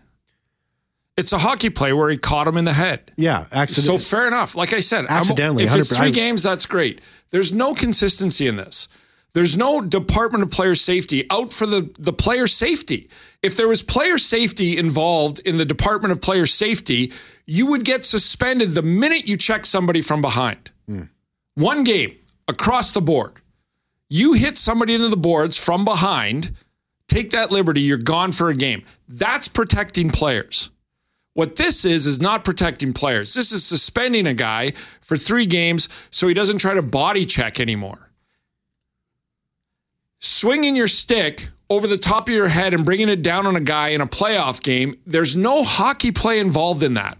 It's 1.15 1.31
a 1.31 1.39
hockey 1.39 1.69
play 1.71 1.93
where 1.93 2.09
he 2.09 2.17
caught 2.17 2.47
him 2.47 2.57
in 2.57 2.65
the 2.65 2.73
head. 2.73 3.11
yeah, 3.17 3.65
So 3.65 3.97
fair 3.97 4.27
enough. 4.27 4.55
Like 4.55 4.71
I 4.73 4.79
said, 4.79 5.05
I'm- 5.05 5.17
Accidentally, 5.19 5.63
if 5.63 5.75
it's 5.75 5.91
100%. 5.91 5.97
three 5.97 6.11
games, 6.11 6.43
that's 6.43 6.65
great. 6.67 7.01
There's 7.31 7.51
no 7.51 7.73
consistency 7.73 8.45
in 8.47 8.55
this. 8.57 8.87
There's 9.33 9.57
no 9.57 9.81
Department 9.81 10.43
of 10.43 10.51
Player 10.51 10.75
Safety 10.75 11.25
out 11.31 11.51
for 11.51 11.65
the, 11.65 11.89
the 11.99 12.13
player 12.13 12.47
safety. 12.47 13.09
If 13.43 13.55
there 13.57 13.67
was 13.67 13.81
player 13.83 14.17
safety 14.17 14.77
involved 14.77 15.39
in 15.39 15.57
the 15.57 15.65
Department 15.65 16.11
of 16.11 16.21
Player 16.21 16.45
Safety, 16.45 17.11
you 17.45 17.65
would 17.67 17.83
get 17.83 18.03
suspended 18.05 18.73
the 18.73 18.81
minute 18.81 19.27
you 19.27 19.37
check 19.37 19.65
somebody 19.65 20.01
from 20.01 20.21
behind. 20.21 20.71
Hmm. 20.87 21.03
One 21.55 21.83
game 21.83 22.15
across 22.47 22.91
the 22.91 23.01
board. 23.01 23.33
You 24.09 24.33
hit 24.33 24.57
somebody 24.57 24.93
into 24.93 25.09
the 25.09 25.17
boards 25.17 25.57
from 25.57 25.83
behind, 25.83 26.51
take 27.07 27.31
that 27.31 27.51
liberty, 27.51 27.81
you're 27.81 27.97
gone 27.97 28.31
for 28.31 28.49
a 28.49 28.55
game. 28.55 28.83
That's 29.07 29.47
protecting 29.47 30.09
players. 30.11 30.69
What 31.33 31.57
this 31.57 31.85
is, 31.85 32.07
is 32.07 32.19
not 32.19 32.43
protecting 32.43 32.93
players. 32.93 33.33
This 33.33 33.51
is 33.51 33.63
suspending 33.63 34.25
a 34.25 34.33
guy 34.33 34.73
for 35.01 35.17
three 35.17 35.45
games 35.45 35.87
so 36.09 36.27
he 36.27 36.33
doesn't 36.33 36.57
try 36.57 36.73
to 36.73 36.81
body 36.81 37.25
check 37.25 37.59
anymore. 37.59 38.11
Swinging 40.19 40.75
your 40.75 40.87
stick 40.87 41.49
over 41.69 41.85
the 41.85 41.97
top 41.97 42.27
of 42.27 42.33
your 42.33 42.47
head 42.47 42.73
and 42.73 42.85
bringing 42.85 43.09
it 43.09 43.21
down 43.21 43.45
on 43.45 43.55
a 43.55 43.61
guy 43.61 43.89
in 43.89 44.01
a 44.01 44.07
playoff 44.07 44.63
game, 44.63 44.97
there's 45.05 45.35
no 45.35 45.63
hockey 45.63 46.11
play 46.11 46.39
involved 46.39 46.81
in 46.81 46.95
that. 46.95 47.19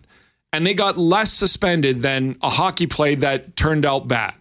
And 0.51 0.65
they 0.65 0.73
got 0.73 0.97
less 0.97 1.31
suspended 1.31 2.01
than 2.01 2.37
a 2.41 2.49
hockey 2.49 2.87
play 2.87 3.15
that 3.15 3.55
turned 3.55 3.85
out 3.85 4.07
bad. 4.07 4.33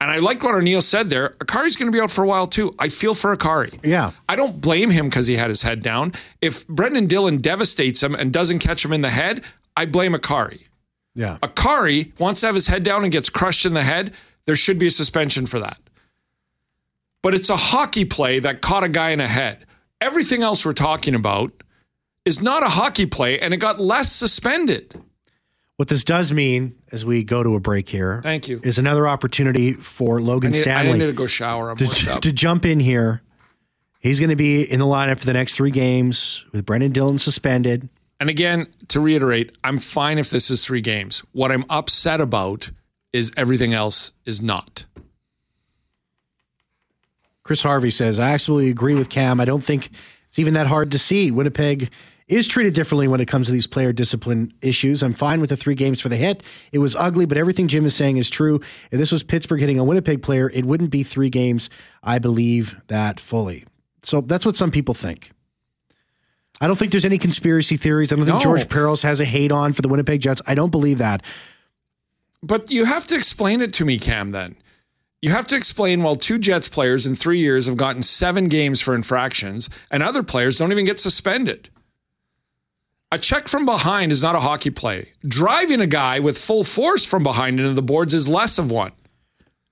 And 0.00 0.10
I 0.10 0.18
like 0.18 0.42
what 0.44 0.54
O'Neill 0.54 0.80
said 0.80 1.10
there. 1.10 1.30
Acciari's 1.40 1.74
going 1.74 1.90
to 1.90 1.96
be 1.96 2.00
out 2.00 2.10
for 2.12 2.22
a 2.22 2.26
while 2.26 2.46
too. 2.46 2.72
I 2.78 2.88
feel 2.88 3.14
for 3.16 3.36
Acciari. 3.36 3.78
yeah. 3.84 4.12
I 4.28 4.36
don't 4.36 4.60
blame 4.60 4.90
him 4.90 5.06
because 5.08 5.26
he 5.26 5.34
had 5.36 5.50
his 5.50 5.62
head 5.62 5.82
down. 5.82 6.12
If 6.40 6.66
Brenden 6.68 7.08
Dillon 7.08 7.38
devastates 7.38 8.00
him 8.02 8.14
and 8.14 8.32
doesn't 8.32 8.60
catch 8.60 8.84
him 8.84 8.92
in 8.92 9.00
the 9.00 9.10
head, 9.10 9.42
I 9.76 9.86
blame 9.86 10.12
Acciari. 10.14 10.64
Yeah. 11.14 11.38
Acciari 11.42 12.16
wants 12.20 12.40
to 12.40 12.46
have 12.46 12.54
his 12.54 12.68
head 12.68 12.84
down 12.84 13.02
and 13.02 13.10
gets 13.10 13.28
crushed 13.28 13.66
in 13.66 13.74
the 13.74 13.82
head. 13.82 14.14
There 14.44 14.54
should 14.54 14.78
be 14.78 14.86
a 14.86 14.90
suspension 14.90 15.46
for 15.46 15.58
that. 15.58 15.80
But 17.20 17.34
it's 17.34 17.48
a 17.50 17.56
hockey 17.56 18.04
play 18.04 18.38
that 18.38 18.62
caught 18.62 18.84
a 18.84 18.88
guy 18.88 19.10
in 19.10 19.20
a 19.20 19.26
head. 19.26 19.66
everything 20.00 20.44
else 20.44 20.64
we're 20.64 20.72
talking 20.74 21.16
about 21.16 21.50
is 22.24 22.40
not 22.40 22.62
a 22.62 22.68
hockey 22.68 23.04
play 23.06 23.40
and 23.40 23.52
it 23.52 23.56
got 23.56 23.80
less 23.80 24.12
suspended. 24.12 24.94
What 25.78 25.86
this 25.86 26.02
does 26.02 26.32
mean, 26.32 26.74
as 26.90 27.06
we 27.06 27.22
go 27.22 27.44
to 27.44 27.54
a 27.54 27.60
break 27.60 27.88
here, 27.88 28.20
Thank 28.20 28.48
you. 28.48 28.60
is 28.64 28.80
another 28.80 29.06
opportunity 29.06 29.74
for 29.74 30.20
Logan 30.20 30.52
I 30.52 30.58
need, 30.58 30.66
I 30.66 30.82
need 30.82 30.98
to 31.06 31.12
go 31.12 31.28
shower. 31.28 31.72
To, 31.76 32.12
up. 32.12 32.22
to 32.22 32.32
jump 32.32 32.66
in 32.66 32.80
here. 32.80 33.22
He's 34.00 34.18
going 34.18 34.30
to 34.30 34.36
be 34.36 34.60
in 34.62 34.80
the 34.80 34.86
lineup 34.86 35.20
for 35.20 35.26
the 35.26 35.32
next 35.32 35.54
three 35.54 35.70
games 35.70 36.44
with 36.50 36.66
Brenden 36.66 36.92
Dillon 36.92 37.20
suspended. 37.20 37.88
And 38.18 38.28
again, 38.28 38.66
to 38.88 38.98
reiterate, 38.98 39.56
I'm 39.62 39.78
fine 39.78 40.18
if 40.18 40.30
this 40.30 40.50
is 40.50 40.64
three 40.64 40.80
games. 40.80 41.20
What 41.30 41.52
I'm 41.52 41.64
upset 41.70 42.20
about 42.20 42.72
is 43.12 43.30
everything 43.36 43.72
else 43.72 44.12
is 44.24 44.42
not. 44.42 44.84
Chris 47.44 47.62
Harvey 47.62 47.92
says, 47.92 48.18
I 48.18 48.32
absolutely 48.32 48.70
agree 48.70 48.96
with 48.96 49.10
Cam. 49.10 49.40
I 49.40 49.44
don't 49.44 49.62
think 49.62 49.90
it's 50.26 50.40
even 50.40 50.54
that 50.54 50.66
hard 50.66 50.90
to 50.90 50.98
see. 50.98 51.30
Winnipeg 51.30 51.90
is 52.28 52.46
treated 52.46 52.74
differently 52.74 53.08
when 53.08 53.20
it 53.20 53.26
comes 53.26 53.46
to 53.46 53.52
these 53.52 53.66
player 53.66 53.92
discipline 53.92 54.52
issues. 54.62 55.02
I'm 55.02 55.14
fine 55.14 55.40
with 55.40 55.50
the 55.50 55.56
three 55.56 55.74
games 55.74 56.00
for 56.00 56.08
the 56.08 56.16
hit. 56.16 56.42
It 56.72 56.78
was 56.78 56.94
ugly, 56.94 57.24
but 57.24 57.38
everything 57.38 57.68
Jim 57.68 57.86
is 57.86 57.94
saying 57.94 58.18
is 58.18 58.28
true. 58.30 58.60
If 58.90 58.98
this 58.98 59.10
was 59.10 59.22
Pittsburgh 59.22 59.60
hitting 59.60 59.78
a 59.78 59.84
Winnipeg 59.84 60.22
player, 60.22 60.50
it 60.50 60.66
wouldn't 60.66 60.90
be 60.90 61.02
three 61.02 61.30
games. 61.30 61.70
I 62.02 62.18
believe 62.18 62.76
that 62.88 63.18
fully. 63.18 63.64
So 64.02 64.20
that's 64.20 64.46
what 64.46 64.56
some 64.56 64.70
people 64.70 64.94
think. 64.94 65.32
I 66.60 66.66
don't 66.66 66.76
think 66.76 66.92
there's 66.92 67.04
any 67.04 67.18
conspiracy 67.18 67.76
theories. 67.76 68.12
I 68.12 68.16
don't 68.16 68.24
think 68.26 68.36
No. 68.36 68.40
George 68.40 68.68
Parros 68.68 69.02
has 69.02 69.20
a 69.20 69.24
hate 69.24 69.52
on 69.52 69.72
for 69.72 69.82
the 69.82 69.88
Winnipeg 69.88 70.20
Jets. 70.20 70.42
I 70.46 70.54
don't 70.54 70.70
believe 70.70 70.98
that. 70.98 71.22
But 72.42 72.70
you 72.70 72.84
have 72.84 73.06
to 73.08 73.14
explain 73.14 73.60
it 73.62 73.72
to 73.74 73.84
me, 73.84 73.98
Cam, 73.98 74.32
then. 74.32 74.56
You 75.20 75.30
have 75.30 75.46
to 75.48 75.56
explain 75.56 76.02
well, 76.02 76.14
two 76.14 76.38
Jets 76.38 76.68
players 76.68 77.06
in 77.06 77.16
three 77.16 77.38
years 77.38 77.66
have 77.66 77.76
gotten 77.76 78.02
seven 78.02 78.46
games 78.48 78.80
for 78.80 78.94
infractions, 78.94 79.68
and 79.90 80.02
other 80.02 80.22
players 80.22 80.58
don't 80.58 80.70
even 80.70 80.84
get 80.84 81.00
suspended. 81.00 81.70
A 83.10 83.18
check 83.18 83.48
from 83.48 83.64
behind 83.64 84.12
is 84.12 84.22
not 84.22 84.34
a 84.34 84.40
hockey 84.40 84.68
play. 84.68 85.08
Driving 85.26 85.80
a 85.80 85.86
guy 85.86 86.20
with 86.20 86.36
full 86.36 86.62
force 86.62 87.06
from 87.06 87.22
behind 87.22 87.58
into 87.58 87.72
the 87.72 87.80
boards 87.80 88.12
is 88.12 88.28
less 88.28 88.58
of 88.58 88.70
one. 88.70 88.92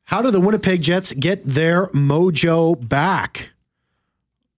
How 0.04 0.22
do 0.22 0.30
the 0.30 0.40
Winnipeg 0.40 0.80
Jets 0.80 1.12
get 1.12 1.44
their 1.44 1.88
mojo 1.88 2.88
back? 2.88 3.50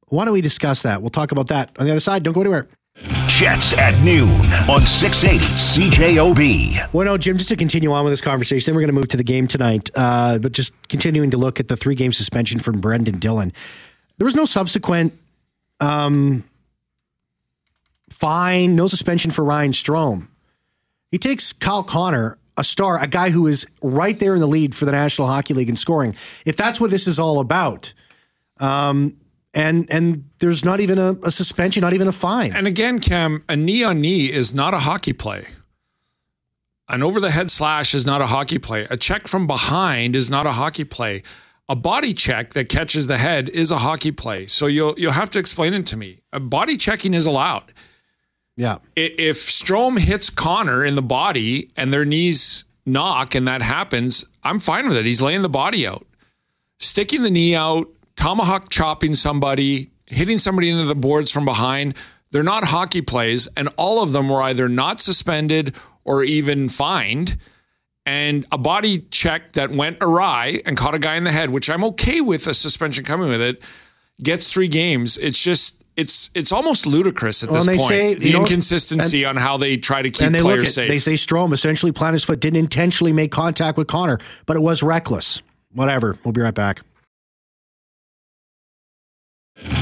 Why 0.07 0.25
don't 0.25 0.33
we 0.33 0.43
discuss 0.43 0.83
that? 0.83 1.01
We'll 1.03 1.11
talk 1.11 1.33
about 1.33 1.49
that 1.49 1.73
on 1.77 1.87
the 1.87 1.91
other 1.91 1.99
side. 1.99 2.23
Don't 2.23 2.35
go 2.35 2.41
anywhere. 2.41 2.69
Jets 3.27 3.73
at 3.73 4.01
noon 4.05 4.31
on 4.71 4.87
680 4.87 5.45
CJOB. 5.55 6.93
Well, 6.93 7.05
no, 7.05 7.19
Jim, 7.19 7.37
just 7.37 7.49
to 7.49 7.57
continue 7.57 7.91
on 7.91 8.05
with 8.05 8.13
this 8.13 8.21
conversation, 8.21 8.71
then 8.71 8.77
we're 8.77 8.83
going 8.83 8.95
to 8.95 9.01
move 9.01 9.09
to 9.09 9.17
the 9.17 9.25
game 9.25 9.49
tonight. 9.49 9.91
Uh, 9.97 10.39
but 10.39 10.53
just 10.53 10.73
continuing 10.89 11.33
to 11.33 11.37
look 11.37 11.59
at 11.59 11.67
the 11.67 11.77
three 11.77 11.97
game 11.97 12.13
suspension 12.13 12.61
from 12.61 12.81
Brenden 12.81 13.19
Dillon. 13.19 13.53
There 14.19 14.25
was 14.25 14.37
no 14.37 14.45
subsequent 14.45 15.15
um, 15.81 16.45
fine, 18.19 18.75
no 18.75 18.89
suspension 18.89 19.31
for 19.31 19.45
Ryan 19.45 19.73
Strome. 19.73 20.29
He 21.11 21.19
takes 21.19 21.53
Kyle 21.53 21.83
Connor, 21.83 22.39
a 22.57 22.65
star, 22.65 23.01
a 23.01 23.07
guy 23.07 23.31
who 23.31 23.47
is 23.47 23.67
right 23.83 24.19
there 24.19 24.35
in 24.35 24.41
the 24.41 24.49
lead 24.49 24.75
for 24.75 24.85
the 24.85 24.93
National 24.93 25.29
Hockey 25.29 25.55
League 25.55 25.69
in 25.69 25.77
scoring. 25.77 26.17
If 26.45 26.57
that's 26.57 26.81
what 26.81 26.91
this 26.91 27.07
is 27.07 27.19
all 27.19 27.39
about, 27.39 27.95
um, 28.59 29.17
and 29.55 29.91
and 29.91 30.29
there's 30.39 30.65
not 30.65 30.81
even 30.81 30.99
a, 30.99 31.13
a 31.23 31.31
suspension, 31.31 31.81
not 31.81 31.95
even 31.95 32.09
a 32.09 32.13
fine. 32.13 32.53
And 32.53 32.67
again, 32.67 32.99
Cam, 32.99 33.45
a 33.49 33.57
knee 33.57 33.83
on 33.85 34.01
knee 34.01 34.31
is 34.31 34.53
not 34.53 34.75
a 34.75 34.79
hockey 34.79 35.13
play. 35.13 35.47
An 36.89 37.03
over 37.03 37.21
the 37.21 37.31
head 37.31 37.51
slash 37.51 37.95
is 37.95 38.05
not 38.05 38.21
a 38.21 38.27
hockey 38.27 38.59
play. 38.59 38.87
A 38.91 38.97
check 38.97 39.29
from 39.29 39.47
behind 39.47 40.17
is 40.17 40.29
not 40.29 40.47
a 40.47 40.53
hockey 40.53 40.85
play. 40.85 41.23
A 41.69 41.77
body 41.77 42.15
check 42.15 42.55
that 42.55 42.69
catches 42.69 43.07
the 43.07 43.19
head 43.19 43.49
is 43.51 43.71
a 43.71 43.79
hockey 43.79 44.11
play. 44.11 44.47
So 44.47 44.67
you'll 44.67 44.95
you'll 44.99 45.13
have 45.13 45.31
to 45.31 45.39
explain 45.39 45.75
it 45.75 45.87
to 45.87 45.97
me. 45.97 46.21
A 46.33 46.41
body 46.41 46.77
checking 46.77 47.15
is 47.15 47.27
allowed. 47.27 47.73
Yeah. 48.59 48.79
If 48.97 49.47
Strome 49.47 50.00
hits 50.00 50.31
Connor 50.31 50.85
in 50.85 50.97
the 50.97 51.03
body 51.03 51.71
and 51.77 51.93
their 51.93 52.05
knees 52.05 52.65
knock 52.85 53.37
and 53.37 53.47
that 53.47 53.62
happens, 53.62 54.25
I'm 54.43 54.59
fine 54.59 54.88
with 54.88 54.97
it. 54.97 55.07
He's 55.07 55.23
laying 55.23 55.43
the 55.43 55.49
body 55.49 55.87
out. 55.87 56.05
Sticking 56.81 57.23
the 57.23 57.31
knee 57.31 57.55
out, 57.55 57.88
tomahawk 58.17 58.69
chopping 58.69 59.15
somebody, 59.15 59.91
hitting 60.07 60.41
somebody 60.41 60.71
into 60.71 60.87
the 60.87 60.97
boards 60.97 61.31
from 61.31 61.45
behind, 61.45 61.95
they're 62.33 62.43
not 62.43 62.65
hockey 62.65 63.00
plays. 63.00 63.47
And 63.57 63.69
all 63.77 64.03
of 64.03 64.11
them 64.11 64.29
were 64.29 64.43
either 64.43 64.69
not 64.69 64.99
suspended 64.99 65.77
or 66.05 66.25
even 66.25 66.69
fined. 66.69 67.38
And 68.07 68.45
a 68.50 68.59
body 68.59 69.00
check 69.12 69.53
that 69.53 69.71
went 69.71 69.99
awry 70.00 70.62
and 70.67 70.77
caught 70.77 70.97
a 70.97 70.99
guy 70.99 71.15
in 71.15 71.23
the 71.23 71.31
head, 71.31 71.50
which 71.50 71.71
I'm 71.71 71.85
okay 71.85 72.21
with 72.21 72.49
a 72.49 72.55
suspension 72.55 73.05
coming 73.05 73.29
with 73.29 73.41
it, 73.41 73.62
gets 74.21 74.53
three 74.53 74.67
games. 74.67 75.17
It's 75.19 75.41
just 75.41 75.78
it's 75.99 76.31
it's 76.35 76.52
almost 76.52 76.87
ludicrous 76.87 77.43
at 77.43 77.50
Well, 77.50 77.59
this 77.59 77.67
they 77.67 77.76
point. 77.76 77.88
say, 77.88 78.14
the 78.14 78.26
you 78.28 78.33
know, 78.33 78.40
inconsistency 78.43 79.25
on 79.25 79.37
how 79.37 79.57
they 79.59 79.76
try 79.76 80.00
to 80.00 80.11
keep 80.11 80.23
and 80.26 80.35
they 80.35 80.40
look 80.40 80.52
players 80.55 80.69
at 80.69 80.75
safe. 80.75 80.88
they 80.88 80.99
say 80.99 81.14
Strome 81.14 81.52
essentially 81.52 81.93
planted 81.93 82.14
his 82.14 82.25
foot, 82.25 82.40
didn't 82.40 82.59
intentionally 82.61 83.12
make 83.12 83.33
contact 83.33 83.76
with 83.76 83.88
Connor, 83.88 84.19
but 84.47 84.57
it 84.57 84.61
was 84.61 84.83
reckless. 84.83 85.43
Whatever. 85.75 86.17
We'll 86.25 86.33
be 86.33 86.40
right 86.40 86.55
back. 86.55 86.81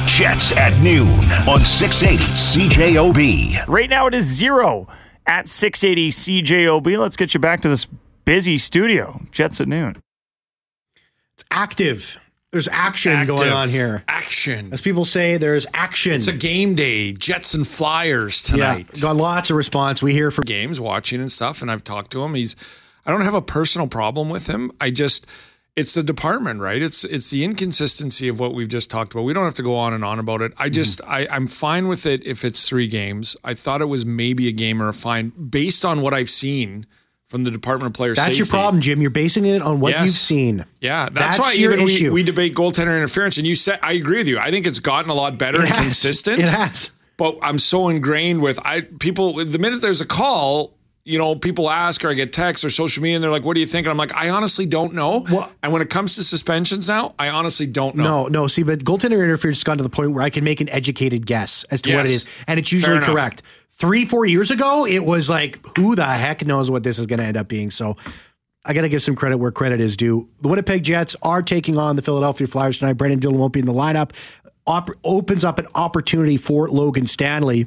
Jets 0.07 0.53
at 0.53 0.81
noon 0.83 1.09
on 1.47 1.61
680 1.65 2.25
CJOB. 2.33 3.69
Right 3.69 3.91
now 3.91 4.07
it 4.07 4.15
is 4.15 4.25
zero 4.25 4.89
at 5.27 5.49
680 5.49 6.11
CJOB. 6.11 6.99
Let's 6.99 7.17
get 7.17 7.35
you 7.35 7.41
back 7.41 7.61
to 7.61 7.69
this 7.69 7.87
busy 8.25 8.57
studio. 8.57 9.21
Jets 9.33 9.61
at 9.61 9.69
noon. 9.69 9.97
It's 11.35 11.45
active. 11.51 12.19
There's 12.57 12.69
action 12.69 13.27
going 13.27 13.51
on 13.51 13.69
here. 13.69 14.03
Action. 14.09 14.73
As 14.73 14.81
people 14.81 15.05
say, 15.05 15.37
there's 15.37 15.67
action. 15.75 16.15
It's 16.15 16.27
a 16.27 16.33
game 16.33 16.75
day. 16.75 17.13
Jets 17.13 17.53
and 17.53 17.69
Flyers 17.69 18.49
yeah, 18.49 18.77
tonight. 18.77 18.99
got 19.03 19.15
lots 19.15 19.51
of 19.51 19.57
response. 19.57 20.03
We 20.03 20.15
hear 20.15 20.31
from 20.31 20.47
games, 20.47 20.81
watching 20.81 21.21
and 21.21 21.31
stuff, 21.31 21.61
and 21.61 21.71
I've 21.71 21.85
talked 21.85 22.13
to 22.13 22.25
him. 22.25 22.35
He's 22.35 22.57
I 23.05 23.11
don't 23.11 23.21
have 23.21 23.35
a 23.35 23.43
personal 23.43 23.89
problem 23.89 24.31
with 24.31 24.47
him. 24.47 24.73
I 24.81 24.91
just 24.91 25.27
it's 25.77 25.93
the 25.93 26.03
department, 26.03 26.63
right? 26.63 26.81
It's 26.81 27.05
it's 27.05 27.29
the 27.29 27.45
inconsistency 27.45 28.27
of 28.27 28.41
what 28.41 28.55
we've 28.55 28.71
just 28.71 28.91
talked 28.91 29.13
about. 29.13 29.25
We 29.25 29.35
don't 29.35 29.45
have 29.45 29.53
to 29.53 29.63
go 29.63 29.75
on 29.75 29.93
and 29.93 30.03
on 30.03 30.19
about 30.19 30.41
it. 30.41 30.55
I 30.57 30.69
mm-hmm. 30.69 30.73
just 30.73 31.03
I, 31.05 31.29
I'm 31.31 31.49
fine 31.49 31.89
with 31.89 32.07
it 32.07 32.27
if 32.27 32.43
it's 32.43 32.67
three 32.67 32.89
games. 32.89 33.37
I 33.45 33.53
thought 33.53 33.83
it 33.83 33.85
was 33.87 34.07
maybe 34.07 34.49
a 34.49 34.53
game 34.53 34.83
or 34.83 34.89
a 34.89 34.95
fine 34.95 35.29
based 35.29 35.85
on 35.85 36.01
what 36.01 36.15
I've 36.15 36.31
seen 36.31 36.87
from 37.29 37.43
the 37.43 37.51
Department 37.51 37.89
of 37.89 37.93
Player 37.95 38.15
That's 38.15 38.27
Safety. 38.27 38.39
your 38.39 38.47
problem, 38.47 38.81
Jim. 38.81 39.01
You're 39.01 39.11
basing 39.11 39.45
it 39.47 39.61
on 39.63 39.81
what 39.81 39.91
Yes. 39.93 40.07
you've 40.07 40.15
seen. 40.17 40.65
Yeah, 40.81 41.09
that's, 41.11 41.37
That's 41.37 41.57
why 41.57 41.61
even 41.61 41.83
we, 41.83 41.93
issue. 41.93 42.13
we 42.13 42.23
debate 42.23 42.55
goaltender 42.55 42.97
interference, 42.97 43.37
and 43.37 43.47
you 43.47 43.55
said 43.55 43.79
I 43.83 43.95
agree 43.95 44.19
with 44.19 44.29
you. 44.29 44.39
I 44.39 44.51
think 44.51 44.67
it's 44.67 44.79
gotten 44.79 45.11
a 45.11 45.15
lot 45.15 45.37
better 45.39 45.59
It 45.59 45.67
and 45.67 45.69
has. 45.71 45.79
consistent. 45.79 46.41
It 46.41 46.49
has. 46.49 46.91
But 47.17 47.39
I'm 47.43 47.59
so 47.59 47.89
ingrained 47.89 48.43
with 48.43 48.59
I 48.65 48.83
people. 48.83 49.35
The 49.45 49.59
minute 49.59 49.81
there's 49.81 50.01
a 50.03 50.07
call, 50.07 50.75
you 51.05 51.19
know, 51.19 51.35
people 51.35 51.71
ask 51.71 52.05
or 52.05 52.11
I 52.11 52.15
get 52.15 52.33
texts 52.33 52.65
or 52.65 52.71
social 52.71 53.03
media, 53.03 53.17
and 53.17 53.25
they're 53.25 53.31
like, 53.31 53.45
"What 53.45 53.55
do 53.55 53.61
you 53.61 53.67
think?" 53.67 53.87
And 53.87 53.91
I'm 53.91 53.97
like, 53.97 54.13
"I 54.15 54.29
honestly 54.31 54.67
don't 54.67 54.93
know." 54.95 55.25
Well- 55.31 55.51
and 55.63 55.73
when 55.73 55.81
it 55.83 55.89
comes 55.91 56.15
to 56.17 56.23
suspensions 56.23 56.87
now, 56.89 57.15
I 57.19 57.29
honestly 57.31 57.67
don't 57.67 57.97
know. 57.97 58.25
No, 58.25 58.27
no. 58.29 58.47
See, 58.49 58.63
but 58.63 58.81
goaltender 58.85 59.25
interference 59.25 59.57
has 59.59 59.65
gone 59.65 59.79
to 59.79 59.83
the 59.83 59.89
point 59.89 60.13
where 60.13 60.23
I 60.23 60.31
can 60.31 60.45
make 60.45 60.61
an 60.61 60.69
educated 60.69 61.27
guess 61.27 61.65
as 61.71 61.81
to 61.83 61.95
what 61.97 62.05
it 62.05 62.11
Yes. 62.11 62.23
is, 62.25 62.27
and 62.47 62.59
it's 62.61 62.71
usually 62.71 63.01
correct. 63.01 63.43
Three, 63.79 64.07
four 64.07 64.25
years 64.25 64.51
ago, 64.51 64.87
it 64.87 65.05
was 65.05 65.29
like, 65.29 65.61
who 65.77 65.95
the 65.95 66.05
heck 66.05 66.47
knows 66.47 66.71
what 66.71 66.83
this 66.83 66.99
is 66.99 67.05
going 67.07 67.19
to 67.19 67.27
end 67.27 67.37
up 67.37 67.47
being? 67.47 67.71
So 67.71 67.97
I 68.65 68.73
got 68.73 68.83
to 68.83 68.89
give 68.89 69.03
some 69.03 69.15
credit 69.15 69.37
where 69.37 69.53
credit 69.53 69.81
is 69.81 69.97
due. 69.99 70.29
The 70.41 70.49
Winnipeg 70.49 70.83
Jets 70.83 71.15
are 71.23 71.43
taking 71.43 71.77
on 71.77 71.95
the 71.95 72.03
Philadelphia 72.03 72.47
Flyers 72.47 72.79
tonight. 72.79 72.97
Brenden 72.97 73.21
Dillon 73.21 73.39
won't 73.39 73.53
be 73.53 73.61
in 73.61 73.67
the 73.67 73.75
lineup. 73.75 74.13
Op- 74.67 74.91
opens 75.05 75.45
up 75.45 75.59
an 75.59 75.67
opportunity 75.75 76.39
for 76.39 76.69
Logan 76.69 77.07
Stanley. 77.07 77.67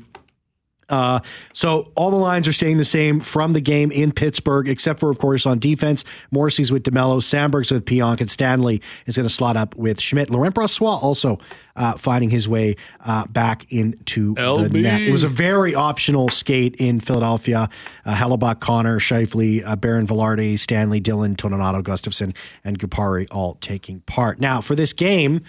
Uh, 0.90 1.20
so 1.54 1.92
all 1.96 2.12
the 2.12 2.18
lines 2.18 2.48
are 2.48 2.54
staying 2.54 2.78
the 2.78 2.86
same 2.86 3.20
from 3.20 3.54
the 3.54 3.62
game 3.62 3.92
in 3.92 4.12
Pittsburgh, 4.12 4.68
except 4.68 5.00
for, 5.00 5.10
of 5.10 5.18
course, 5.20 5.46
on 5.46 5.60
defense. 5.60 6.04
Morrissey's 6.32 6.72
with 6.72 6.84
DeMelo, 6.84 7.22
Samberg's 7.22 7.72
with 7.72 7.86
Pionk, 7.86 8.20
and 8.22 8.30
Stanley 8.30 8.82
is 9.06 9.16
going 9.16 9.28
to 9.28 9.34
slot 9.34 9.56
up 9.56 9.76
with 9.76 10.02
Schmidt. 10.02 10.30
Laurent 10.30 10.56
Brossoit 10.56 11.02
also 11.02 11.40
uh, 11.76 11.94
finding 11.94 12.30
his 12.30 12.48
way 12.48 12.76
uh, 13.02 13.26
back 13.28 13.72
into 13.72 14.34
the 14.36 14.70
net. 14.70 15.02
It 15.02 15.12
was 15.12 15.24
a 15.24 15.30
very 15.30 15.76
optional 15.76 16.30
skate 16.30 16.76
in 16.76 17.00
Philadelphia. 17.00 17.70
Uh, 18.06 18.16
Hellebuyck, 18.16 18.60
Connor, 18.60 19.00
Scheifele, 19.00 19.66
uh, 19.66 19.76
Barron 19.76 20.08
Vilardi, 20.08 20.60
Stanley, 20.60 21.00
Dillon, 21.00 21.36
Toninato, 21.36 21.82
Gustafsson, 21.82 22.36
and 22.64 22.78
Gupari 22.78 23.28
all 23.32 23.56
taking 23.56 24.02
part. 24.02 24.40
Now, 24.40 24.62
for 24.62 24.76
this 24.76 24.94
game, 24.94 25.42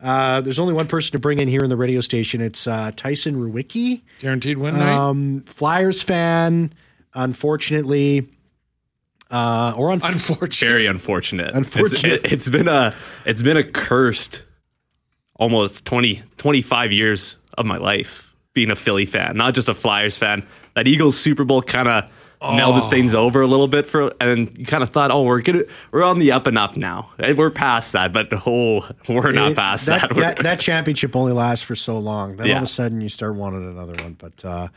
uh, 0.00 0.40
there's 0.40 0.58
only 0.58 0.74
one 0.74 0.86
person 0.86 1.12
to 1.12 1.18
bring 1.18 1.40
in 1.40 1.48
here 1.48 1.62
in 1.64 1.70
the 1.70 1.76
radio 1.76 2.00
station. 2.00 2.40
It's 2.40 2.66
uh, 2.66 2.92
Tyson 2.94 3.36
Ruwicki. 3.36 4.02
Guaranteed 4.20 4.58
win 4.58 4.76
night. 4.76 4.94
Um, 4.94 5.42
Flyers 5.46 6.02
fan, 6.02 6.72
unfortunately, 7.14 8.28
uh, 9.30 9.74
or 9.76 9.90
un- 9.90 10.00
Unfortunately, 10.02 10.68
very 10.68 10.86
unfortunate. 10.86 11.54
Unfortunate. 11.54 12.24
It's, 12.24 12.32
it, 12.32 12.44
has 12.44 12.50
been 12.50 12.68
a 12.68 12.94
it's 13.26 13.42
been 13.42 13.56
a 13.56 13.64
cursed 13.64 14.44
almost 15.36 15.84
20 15.84 16.22
25 16.36 16.92
years 16.92 17.38
of 17.56 17.66
my 17.66 17.76
life 17.76 18.34
being 18.54 18.70
a 18.70 18.76
Philly 18.76 19.06
fan, 19.06 19.36
not 19.36 19.54
just 19.54 19.68
a 19.68 19.74
Flyers 19.74 20.16
fan. 20.16 20.46
That 20.74 20.86
Eagles 20.86 21.18
Super 21.18 21.44
Bowl 21.44 21.60
kind 21.60 21.88
of 21.88 22.10
melded 22.40 22.88
things 22.90 23.14
over 23.14 23.42
a 23.42 23.46
little 23.46 23.68
bit 23.68 23.84
for, 23.86 24.12
and 24.20 24.56
you 24.56 24.64
kind 24.64 24.82
of 24.82 24.90
thought, 24.90 25.10
oh, 25.10 25.22
we're 25.22 25.40
gonna 25.42 25.64
we're 25.90 26.02
on 26.04 26.18
the 26.18 26.32
up 26.32 26.46
and 26.46 26.56
up 26.56 26.76
now. 26.76 27.10
And 27.18 27.36
We're 27.36 27.50
past 27.50 27.92
that, 27.92 28.12
but 28.12 28.28
oh, 28.46 28.88
we're 29.08 29.32
not 29.32 29.52
It- 29.52 29.56
past 29.56 29.86
that, 29.86 30.02
that. 30.02 30.14
We're- 30.14 30.26
that. 30.34 30.42
that 30.44 30.60
championship 30.60 31.16
only 31.16 31.32
lasts 31.32 31.64
for 31.64 31.74
so 31.74 31.98
long. 31.98 32.36
Then 32.36 32.50
all 32.50 32.56
of 32.58 32.62
a 32.62 32.66
sudden 32.66 33.00
you 33.00 33.08
start 33.08 33.34
wanting 33.34 33.68
another 33.68 33.94
one. 34.02 34.14
But 34.18 34.44
uh, 34.44 34.68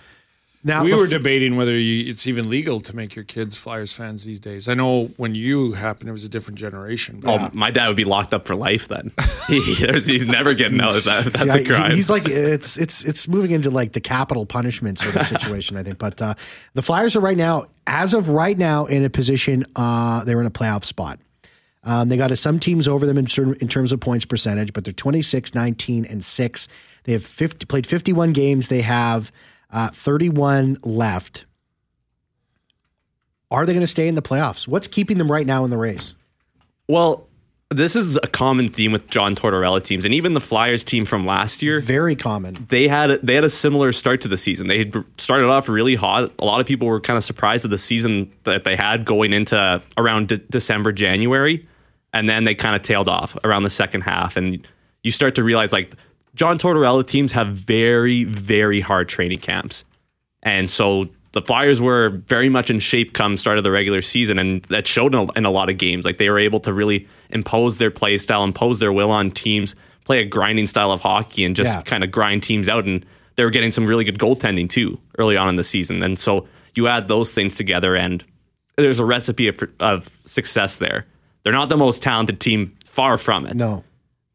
now 0.64 0.84
We 0.84 0.92
the 0.92 0.98
were 0.98 1.06
f- 1.06 1.10
debating 1.10 1.56
whether 1.56 1.78
you, 1.78 2.10
it's 2.12 2.28
even 2.28 2.50
legal 2.50 2.80
to 2.82 2.96
make 2.96 3.16
your 3.16 3.26
kids 3.26 3.58
Flyers 3.58 3.92
fans 3.92 4.24
these 4.24 4.40
days. 4.40 4.68
I 4.68 4.74
know 4.76 5.08
when 5.18 5.34
you 5.36 5.72
happened, 5.74 6.10
it 6.10 6.12
was 6.12 6.24
a 6.24 6.30
different 6.30 6.60
generation. 6.60 7.20
But 7.20 7.30
Oh, 7.42 7.50
my 7.54 7.72
dad 7.72 7.88
would 7.88 7.98
be 7.98 8.04
locked 8.04 8.34
up 8.34 8.46
for 8.46 8.56
life 8.56 8.88
then. 8.88 9.12
he, 9.48 9.62
he's 9.62 10.26
never 10.28 10.54
getting 10.54 10.80
out. 10.80 10.96
Of 10.96 11.04
that, 11.06 11.24
that's 11.34 11.42
See, 11.42 11.50
a 11.50 11.54
I- 11.62 11.64
crime. 11.66 11.92
He's 11.92 12.10
like 12.10 12.28
it's 12.28 12.78
it's 12.78 13.04
it's 13.04 13.28
moving 13.28 13.52
into 13.52 13.70
like 13.72 13.94
the 13.94 14.02
capital 14.02 14.46
punishment 14.46 15.00
sort 15.00 15.16
of 15.16 15.26
situation, 15.40 15.78
I 15.78 15.84
think. 15.84 15.98
But 15.98 16.22
uh, 16.22 16.36
the 16.74 16.82
Flyers 16.82 17.16
are 17.16 17.22
right 17.22 17.38
now, 17.38 17.66
as 17.88 18.14
of 18.14 18.30
right 18.30 18.58
now, 18.58 18.86
in 18.86 19.04
a 19.04 19.10
position 19.10 19.66
uh, 19.76 20.24
they're 20.24 20.40
in 20.42 20.48
a 20.48 20.52
playoff 20.52 20.86
spot. 20.86 21.20
Um, 21.84 22.10
they 22.10 22.18
got 22.18 22.38
some 22.38 22.60
teams 22.60 22.88
over 22.88 23.08
them 23.08 23.18
in, 23.18 23.26
certain, 23.26 23.56
in 23.56 23.68
terms 23.68 23.92
of 23.92 24.00
points 24.00 24.24
percentage, 24.24 24.72
but 24.72 24.84
they're 24.84 24.94
26, 24.94 25.56
19, 25.56 26.06
and 26.06 26.24
6. 26.24 26.68
They 27.06 27.14
have 27.14 27.24
50, 27.26 27.66
played 27.66 27.88
51 27.88 28.34
games. 28.34 28.68
They 28.68 28.82
have 28.82 29.32
uh, 29.72 29.90
31 29.90 30.78
left. 30.84 31.46
Are 33.50 33.66
they 33.66 33.74
going 33.74 33.82
to 33.82 33.88
stay 33.88 34.08
in 34.08 34.16
the 34.16 34.22
playoffs? 34.22 34.68
What's 34.68 34.88
keeping 34.88 35.18
them 35.18 35.32
right 35.32 35.46
now 35.46 35.64
in 35.64 35.70
the 35.70 35.78
race? 35.78 36.14
well, 36.88 37.28
this 37.74 37.96
is 37.96 38.18
a 38.18 38.28
common 38.28 38.68
theme 38.68 38.92
with 38.92 39.08
John 39.08 39.34
Tortorella 39.34 39.82
teams, 39.82 40.04
and 40.04 40.14
even 40.14 40.34
the 40.34 40.42
Flyers 40.42 40.84
team 40.84 41.06
from 41.06 41.26
last 41.26 41.62
year. 41.62 41.80
Very 41.80 42.18
common. 42.18 42.68
they 42.70 42.86
had 42.86 43.22
they 43.24 43.34
had 43.34 43.46
a 43.46 43.50
similar 43.50 43.94
start 43.94 44.22
to 44.24 44.28
the 44.28 44.36
season. 44.36 44.68
They 44.68 44.80
had 44.80 44.94
started 45.18 45.48
off 45.48 45.70
really 45.70 45.96
hot. 45.96 46.34
A 46.40 46.44
lot 46.44 46.60
of 46.60 46.68
people 46.68 46.88
were 46.90 47.00
kind 47.00 47.16
of 47.16 47.24
surprised 47.24 47.64
at 47.64 47.72
the 47.72 47.78
season 47.78 48.30
that 48.44 48.66
they 48.66 48.76
had 48.76 49.06
going 49.06 49.32
into 49.32 49.82
around 49.96 50.28
de- 50.28 50.38
December, 50.38 50.92
January, 50.92 51.66
and 52.12 52.28
then 52.28 52.44
they 52.44 52.56
kind 52.56 52.76
of 52.76 52.82
tailed 52.82 53.08
off 53.08 53.38
around 53.46 53.64
the 53.64 53.70
second 53.70 54.02
half. 54.02 54.36
And 54.36 54.68
you 55.04 55.12
start 55.12 55.36
to 55.36 55.44
realize 55.44 55.72
like 55.72 55.94
John 56.36 56.58
Tortorella 56.58 57.06
teams 57.06 57.32
have 57.34 57.50
very 57.50 58.24
very 58.24 58.80
hard 58.80 59.10
training 59.10 59.40
camps, 59.40 59.84
and 60.44 60.70
so 60.70 61.08
the 61.34 61.42
Flyers 61.42 61.82
were 61.82 62.10
very 62.28 62.50
much 62.50 62.70
in 62.70 62.80
shape 62.80 63.14
come 63.14 63.38
start 63.38 63.58
of 63.58 63.64
the 63.64 63.72
regular 63.72 64.02
season, 64.02 64.38
and 64.38 64.64
that 64.64 64.86
showed 64.86 65.14
in 65.16 65.30
a, 65.30 65.32
in 65.38 65.46
a 65.46 65.52
lot 65.52 65.70
of 65.70 65.78
games. 65.78 66.04
Like 66.06 66.18
they 66.18 66.30
were 66.30 66.40
able 66.40 66.60
to 66.62 66.74
really 66.74 67.08
impose 67.30 67.78
their 67.78 67.92
play 67.92 68.18
style, 68.18 68.44
impose 68.44 68.80
their 68.80 68.92
will 68.92 69.12
on 69.12 69.32
teams, 69.32 69.76
play 70.04 70.20
a 70.20 70.26
grinding 70.26 70.68
style 70.68 70.92
of 70.92 71.02
hockey, 71.02 71.46
and 71.46 71.56
just 71.56 71.74
Yeah. 71.74 71.82
kind 71.84 72.04
of 72.04 72.12
grind 72.12 72.44
teams 72.44 72.68
out. 72.68 72.84
And 72.86 73.06
they 73.38 73.46
were 73.46 73.50
getting 73.50 73.72
some 73.72 73.86
really 73.86 74.04
good 74.04 74.20
goaltending 74.20 74.70
too 74.70 75.00
early 75.20 75.38
on 75.38 75.48
in 75.48 75.56
the 75.56 75.64
season. 75.64 76.04
And 76.04 76.20
so 76.20 76.48
you 76.76 76.88
add 76.90 77.08
those 77.08 77.34
things 77.34 77.56
together, 77.56 77.96
and 77.96 78.24
there's 78.76 79.00
a 79.00 79.06
recipe 79.06 79.48
of, 79.48 79.58
of 79.80 80.10
success 80.26 80.78
there. 80.80 81.06
They're 81.44 81.54
not 81.54 81.70
the 81.70 81.78
most 81.78 82.04
talented 82.04 82.42
team, 82.42 82.76
far 82.86 83.18
from 83.18 83.46
it. 83.46 83.56
No. 83.56 83.86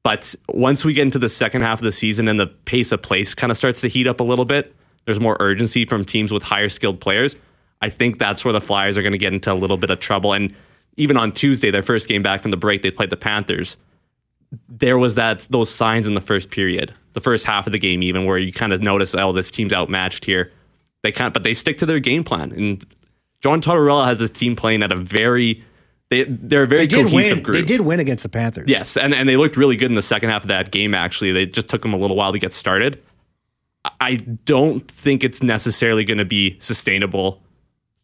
But 0.07 0.37
once 0.49 0.85
we 0.85 0.95
get 0.95 1.03
into 1.03 1.19
the 1.19 1.29
second 1.29 1.63
half 1.63 1.81
of 1.81 1.83
the 1.83 1.91
season 1.91 2.29
and 2.29 2.39
the 2.39 2.47
pace 2.47 2.93
of 2.93 3.03
play 3.03 3.25
kind 3.25 3.51
of 3.51 3.57
starts 3.57 3.81
to 3.81 3.89
heat 3.89 4.07
up 4.07 4.21
a 4.21 4.23
little 4.23 4.45
bit, 4.45 4.73
there's 5.05 5.19
more 5.19 5.37
urgency 5.41 5.85
from 5.85 6.05
teams 6.05 6.31
with 6.31 6.45
higher 6.45 6.69
skilled 6.69 7.01
players. 7.01 7.35
I 7.83 7.89
think 7.89 8.21
that's 8.21 8.45
where 8.45 8.53
the 8.53 8.61
Flyers 8.61 8.97
are 8.97 9.03
going 9.03 9.15
to 9.15 9.19
get 9.19 9.33
into 9.33 9.53
a 9.53 9.55
little 9.55 9.77
bit 9.77 9.91
of 9.91 9.99
trouble. 9.99 10.33
And 10.33 10.55
even 10.97 11.17
on 11.17 11.33
Tuesday, 11.33 11.73
their 11.73 11.83
first 11.83 12.07
game 12.09 12.23
back 12.23 12.41
from 12.41 12.53
the 12.53 12.57
break, 12.57 12.83
they 12.83 12.91
played 12.93 13.11
the 13.11 13.17
Panthers. 13.17 13.79
There 14.69 14.97
was 14.97 15.17
that 15.17 15.49
those 15.51 15.75
signs 15.75 16.07
in 16.07 16.15
the 16.15 16.21
first 16.21 16.53
period, 16.53 16.95
the 17.15 17.21
first 17.21 17.45
half 17.45 17.67
of 17.67 17.73
the 17.73 17.79
game, 17.81 18.01
even 18.05 18.27
where 18.27 18.39
you 18.39 18.53
kind 18.53 18.73
of 18.73 18.81
notice, 18.81 19.13
oh, 19.17 19.33
this 19.33 19.51
team's 19.51 19.73
outmatched 19.73 20.25
here. 20.25 20.53
They 21.03 21.11
can't, 21.11 21.35
but 21.35 21.43
they 21.43 21.53
stick 21.53 21.79
to 21.79 21.87
their 21.87 21.99
game 21.99 22.23
plan. 22.23 22.53
And 22.53 22.87
John 23.43 23.61
Tortorella 23.61 24.05
has 24.05 24.21
his 24.21 24.31
team 24.31 24.55
playing 24.55 24.85
at 24.85 24.93
a 24.93 24.97
very, 24.97 25.65
they 26.11 26.25
they're 26.25 26.63
a 26.63 26.67
very 26.67 26.83
They 26.83 26.87
did 26.87 27.07
cohesive 27.07 27.39
win. 27.39 27.43
group. 27.43 27.55
They 27.57 27.63
did 27.63 27.81
win 27.81 28.01
against 28.01 28.23
the 28.23 28.29
Panthers. 28.29 28.69
Yes, 28.69 28.97
and, 28.97 29.13
and 29.15 29.29
they 29.29 29.37
looked 29.37 29.57
really 29.57 29.77
good 29.77 29.91
in 29.91 29.95
the 29.95 30.03
second 30.03 30.31
half 30.31 30.43
of 30.43 30.49
that 30.49 30.71
game, 30.71 30.95
actually. 30.95 31.33
They 31.33 31.47
just 31.47 31.69
took 31.69 31.83
them 31.83 31.93
a 31.95 31.97
little 31.97 32.17
while 32.17 32.33
to 32.33 32.39
get 32.39 32.53
started. 32.53 33.03
I- 33.85 33.91
I 34.01 34.15
don't 34.17 34.89
think 34.91 35.23
it's 35.25 35.43
necessarily 35.43 36.05
going 36.05 36.19
to 36.19 36.25
be 36.25 36.57
sustainable 36.61 37.43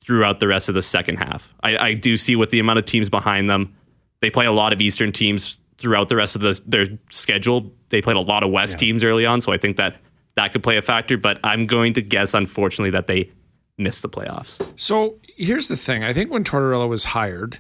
throughout 0.05 0.41
the 0.41 0.49
rest 0.49 0.69
of 0.69 0.75
the 0.75 0.83
second 0.83 1.17
half. 1.17 1.55
I, 1.63 1.77
I 1.77 1.95
do 1.95 2.17
see 2.17 2.35
with 2.37 2.51
the 2.51 2.59
amount 2.61 2.79
of 2.81 2.85
teams 2.87 3.09
behind 3.11 3.49
them, 3.49 3.75
they 4.21 4.31
play 4.31 4.47
a 4.47 4.53
lot 4.53 4.73
of 4.73 4.81
Eastern 4.81 5.11
teams 5.13 5.61
throughout 5.79 6.09
the 6.09 6.17
rest 6.17 6.35
of 6.37 6.43
the, 6.43 6.61
their 6.67 6.87
schedule. 7.11 7.73
They 7.89 8.01
played 8.03 8.17
a 8.17 8.21
lot 8.21 8.43
of 8.45 8.51
West 8.51 8.79
teams 8.79 9.05
early 9.05 9.27
on, 9.27 9.41
so 9.41 9.53
I 9.53 9.57
think 9.59 9.77
that 9.77 9.97
that 10.37 10.53
could 10.53 10.63
play 10.63 10.77
a 10.77 10.83
factor. 10.83 11.17
But 11.17 11.39
I'm 11.45 11.67
going 11.67 11.93
to 11.95 12.03
guess, 12.03 12.35
unfortunately, 12.35 12.91
that 12.91 13.07
they 13.09 13.31
missed 13.79 14.03
the 14.03 14.09
playoffs. 14.09 14.61
So 14.79 15.19
here's 15.37 15.67
the 15.69 15.77
thing. 15.77 16.05
I 16.05 16.13
think 16.13 16.31
when 16.31 16.45
Tortorella 16.45 16.89
was 16.89 17.05
hired, 17.05 17.59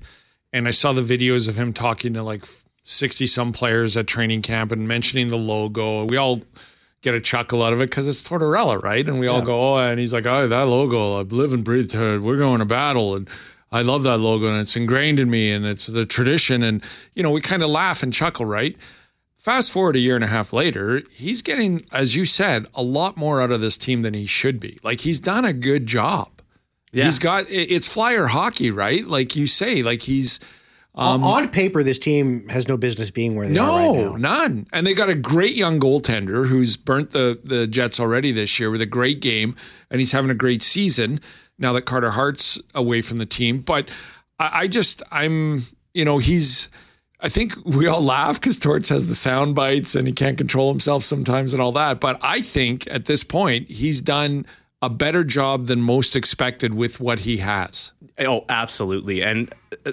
and 0.52 0.68
I 0.68 0.70
saw 0.70 0.92
the 0.92 1.02
videos 1.02 1.48
of 1.48 1.56
him 1.56 1.72
talking 1.72 2.12
to 2.14 2.22
like 2.22 2.44
60 2.84 3.26
some 3.26 3.52
players 3.52 3.96
at 3.96 4.06
training 4.06 4.42
camp 4.42 4.72
and 4.72 4.86
mentioning 4.86 5.28
the 5.28 5.38
logo, 5.38 6.04
we 6.04 6.16
all 6.16 6.42
get 7.00 7.14
a 7.14 7.20
chuckle 7.20 7.62
out 7.62 7.72
of 7.72 7.80
it 7.80 7.90
because 7.90 8.06
it's 8.06 8.22
Tortorella, 8.22 8.80
right? 8.82 9.06
And 9.06 9.18
we 9.18 9.26
all 9.26 9.42
go, 9.42 9.74
oh, 9.74 9.76
and 9.78 9.98
he's 9.98 10.12
like, 10.12 10.26
oh, 10.26 10.46
that 10.46 10.62
logo, 10.62 11.18
I 11.18 11.22
live 11.22 11.52
and 11.52 11.64
breathe 11.64 11.90
to 11.90 12.14
it. 12.14 12.22
We're 12.22 12.36
going 12.36 12.60
to 12.60 12.64
battle. 12.64 13.16
And 13.16 13.28
I 13.72 13.82
love 13.82 14.02
that 14.04 14.18
logo 14.18 14.48
and 14.48 14.60
it's 14.60 14.76
ingrained 14.76 15.18
in 15.18 15.30
me 15.30 15.50
and 15.50 15.64
it's 15.64 15.86
the 15.86 16.04
tradition. 16.04 16.62
And, 16.62 16.82
you 17.14 17.22
know, 17.22 17.30
we 17.30 17.40
kind 17.40 17.62
of 17.62 17.70
laugh 17.70 18.02
and 18.02 18.12
chuckle, 18.12 18.46
right? 18.46 18.76
Fast 19.36 19.72
forward 19.72 19.96
a 19.96 20.00
year 20.00 20.14
and 20.14 20.22
a 20.22 20.28
half 20.28 20.52
later, 20.52 21.02
he's 21.10 21.42
getting, 21.42 21.84
as 21.90 22.14
you 22.14 22.24
said, 22.24 22.66
a 22.74 22.82
lot 22.82 23.16
more 23.16 23.40
out 23.40 23.50
of 23.50 23.60
this 23.60 23.76
team 23.76 24.02
than 24.02 24.14
he 24.14 24.26
should 24.26 24.60
be. 24.60 24.78
Like 24.84 25.00
he's 25.00 25.18
done 25.18 25.44
a 25.44 25.52
good 25.52 25.86
job. 25.86 26.41
Yeah. 26.92 27.04
He's 27.04 27.18
got 27.18 27.46
it's 27.48 27.88
flyer 27.88 28.26
hockey, 28.26 28.70
right? 28.70 29.06
Like 29.06 29.34
you 29.34 29.46
say, 29.46 29.82
like 29.82 30.02
he's 30.02 30.38
On- 30.94 31.20
um, 31.20 31.24
on 31.24 31.48
paper, 31.48 31.82
this 31.82 31.98
team 31.98 32.48
has 32.50 32.68
no 32.68 32.76
business 32.76 33.10
being 33.10 33.34
where 33.34 33.48
they 33.48 33.58
are 33.58 33.66
no, 33.94 34.16
now. 34.16 34.16
none. 34.16 34.66
And 34.74 34.86
they 34.86 34.92
got 34.92 35.08
a 35.08 35.14
great 35.14 35.54
young 35.54 35.80
goaltender 35.80 36.46
who's 36.46 36.76
burnt 36.76 37.10
the 37.10 37.40
the 37.42 37.66
Jets 37.66 37.98
already 37.98 38.30
this 38.30 38.60
year 38.60 38.70
with 38.70 38.82
a 38.82 38.86
great 38.86 39.20
game, 39.20 39.56
and 39.90 40.00
he's 40.00 40.12
having 40.12 40.30
a 40.30 40.34
great 40.34 40.60
season 40.62 41.18
now 41.58 41.72
that 41.72 41.82
Carter 41.82 42.10
Hart's 42.10 42.60
away 42.74 43.00
from 43.00 43.16
the 43.18 43.26
team. 43.26 43.60
But 43.60 43.88
I, 44.38 44.50
I 44.64 44.68
just 44.68 45.02
I'm 45.10 45.62
you 45.94 46.04
know 46.04 46.18
he's. 46.18 46.68
I 47.24 47.28
think 47.28 47.54
we 47.64 47.86
all 47.86 48.02
laugh 48.02 48.40
because 48.40 48.58
Torts 48.58 48.88
has 48.88 49.06
the 49.06 49.14
sound 49.14 49.54
bites 49.54 49.94
and 49.94 50.08
he 50.08 50.12
can't 50.12 50.36
control 50.36 50.72
himself 50.72 51.04
sometimes 51.04 51.52
and 51.54 51.62
all 51.62 51.70
that. 51.72 52.00
But 52.00 52.18
I 52.20 52.40
think 52.40 52.86
at 52.90 53.04
this 53.04 53.22
point 53.22 53.70
he's 53.70 54.00
done 54.00 54.44
a 54.82 54.90
better 54.90 55.24
job 55.24 55.66
than 55.66 55.80
most 55.80 56.16
expected 56.16 56.74
with 56.74 57.00
what 57.00 57.20
he 57.20 57.36
has. 57.38 57.92
Oh, 58.18 58.44
absolutely. 58.48 59.22
And 59.22 59.54
uh, 59.86 59.92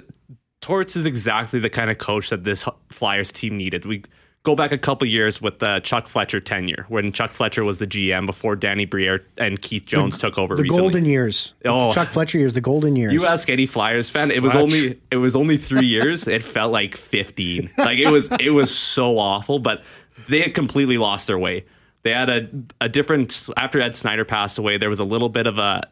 Torts 0.60 0.96
is 0.96 1.06
exactly 1.06 1.60
the 1.60 1.70
kind 1.70 1.90
of 1.90 1.98
coach 1.98 2.28
that 2.30 2.44
this 2.44 2.64
Flyers 2.90 3.32
team 3.32 3.56
needed. 3.56 3.86
We 3.86 4.02
go 4.42 4.54
back 4.54 4.72
a 4.72 4.78
couple 4.78 5.06
years 5.06 5.40
with 5.40 5.58
the 5.60 5.80
Chuck 5.80 6.06
Fletcher 6.06 6.40
tenure, 6.40 6.86
when 6.88 7.12
Chuck 7.12 7.30
Fletcher 7.30 7.62
was 7.62 7.78
the 7.78 7.86
GM 7.86 8.26
before 8.26 8.56
Danny 8.56 8.84
Briere 8.84 9.22
and 9.38 9.60
Keith 9.62 9.84
Jones 9.86 10.18
took 10.18 10.38
over 10.38 10.56
The 10.56 10.62
recently. 10.62 10.82
golden 10.82 11.04
years. 11.04 11.54
Oh. 11.64 11.92
Chuck 11.92 12.08
Fletcher 12.08 12.38
years, 12.38 12.52
the 12.52 12.60
golden 12.60 12.96
years. 12.96 13.12
you 13.12 13.24
ask 13.26 13.48
any 13.48 13.66
Flyers 13.66 14.10
fan, 14.10 14.30
it 14.30 14.42
was 14.42 14.54
only 14.56 14.98
it 15.10 15.16
was 15.16 15.36
only 15.36 15.56
three 15.56 15.86
years. 15.86 16.26
It 16.26 16.42
felt 16.42 16.72
like 16.72 16.96
fifteen. 16.96 17.70
Like 17.78 17.98
it 17.98 18.10
was 18.10 18.28
it 18.40 18.50
was 18.50 18.74
so 18.74 19.18
awful, 19.18 19.58
but 19.60 19.82
they 20.28 20.40
had 20.40 20.54
completely 20.54 20.98
lost 20.98 21.26
their 21.26 21.38
way. 21.38 21.64
They 22.02 22.12
had 22.12 22.30
a 22.30 22.48
a 22.80 22.88
different 22.88 23.48
after 23.56 23.80
Ed 23.80 23.94
Snider 23.94 24.24
passed 24.24 24.58
away. 24.58 24.78
There 24.78 24.88
was 24.88 25.00
a 25.00 25.04
little 25.04 25.28
bit 25.28 25.46
of 25.46 25.58
a 25.58 25.82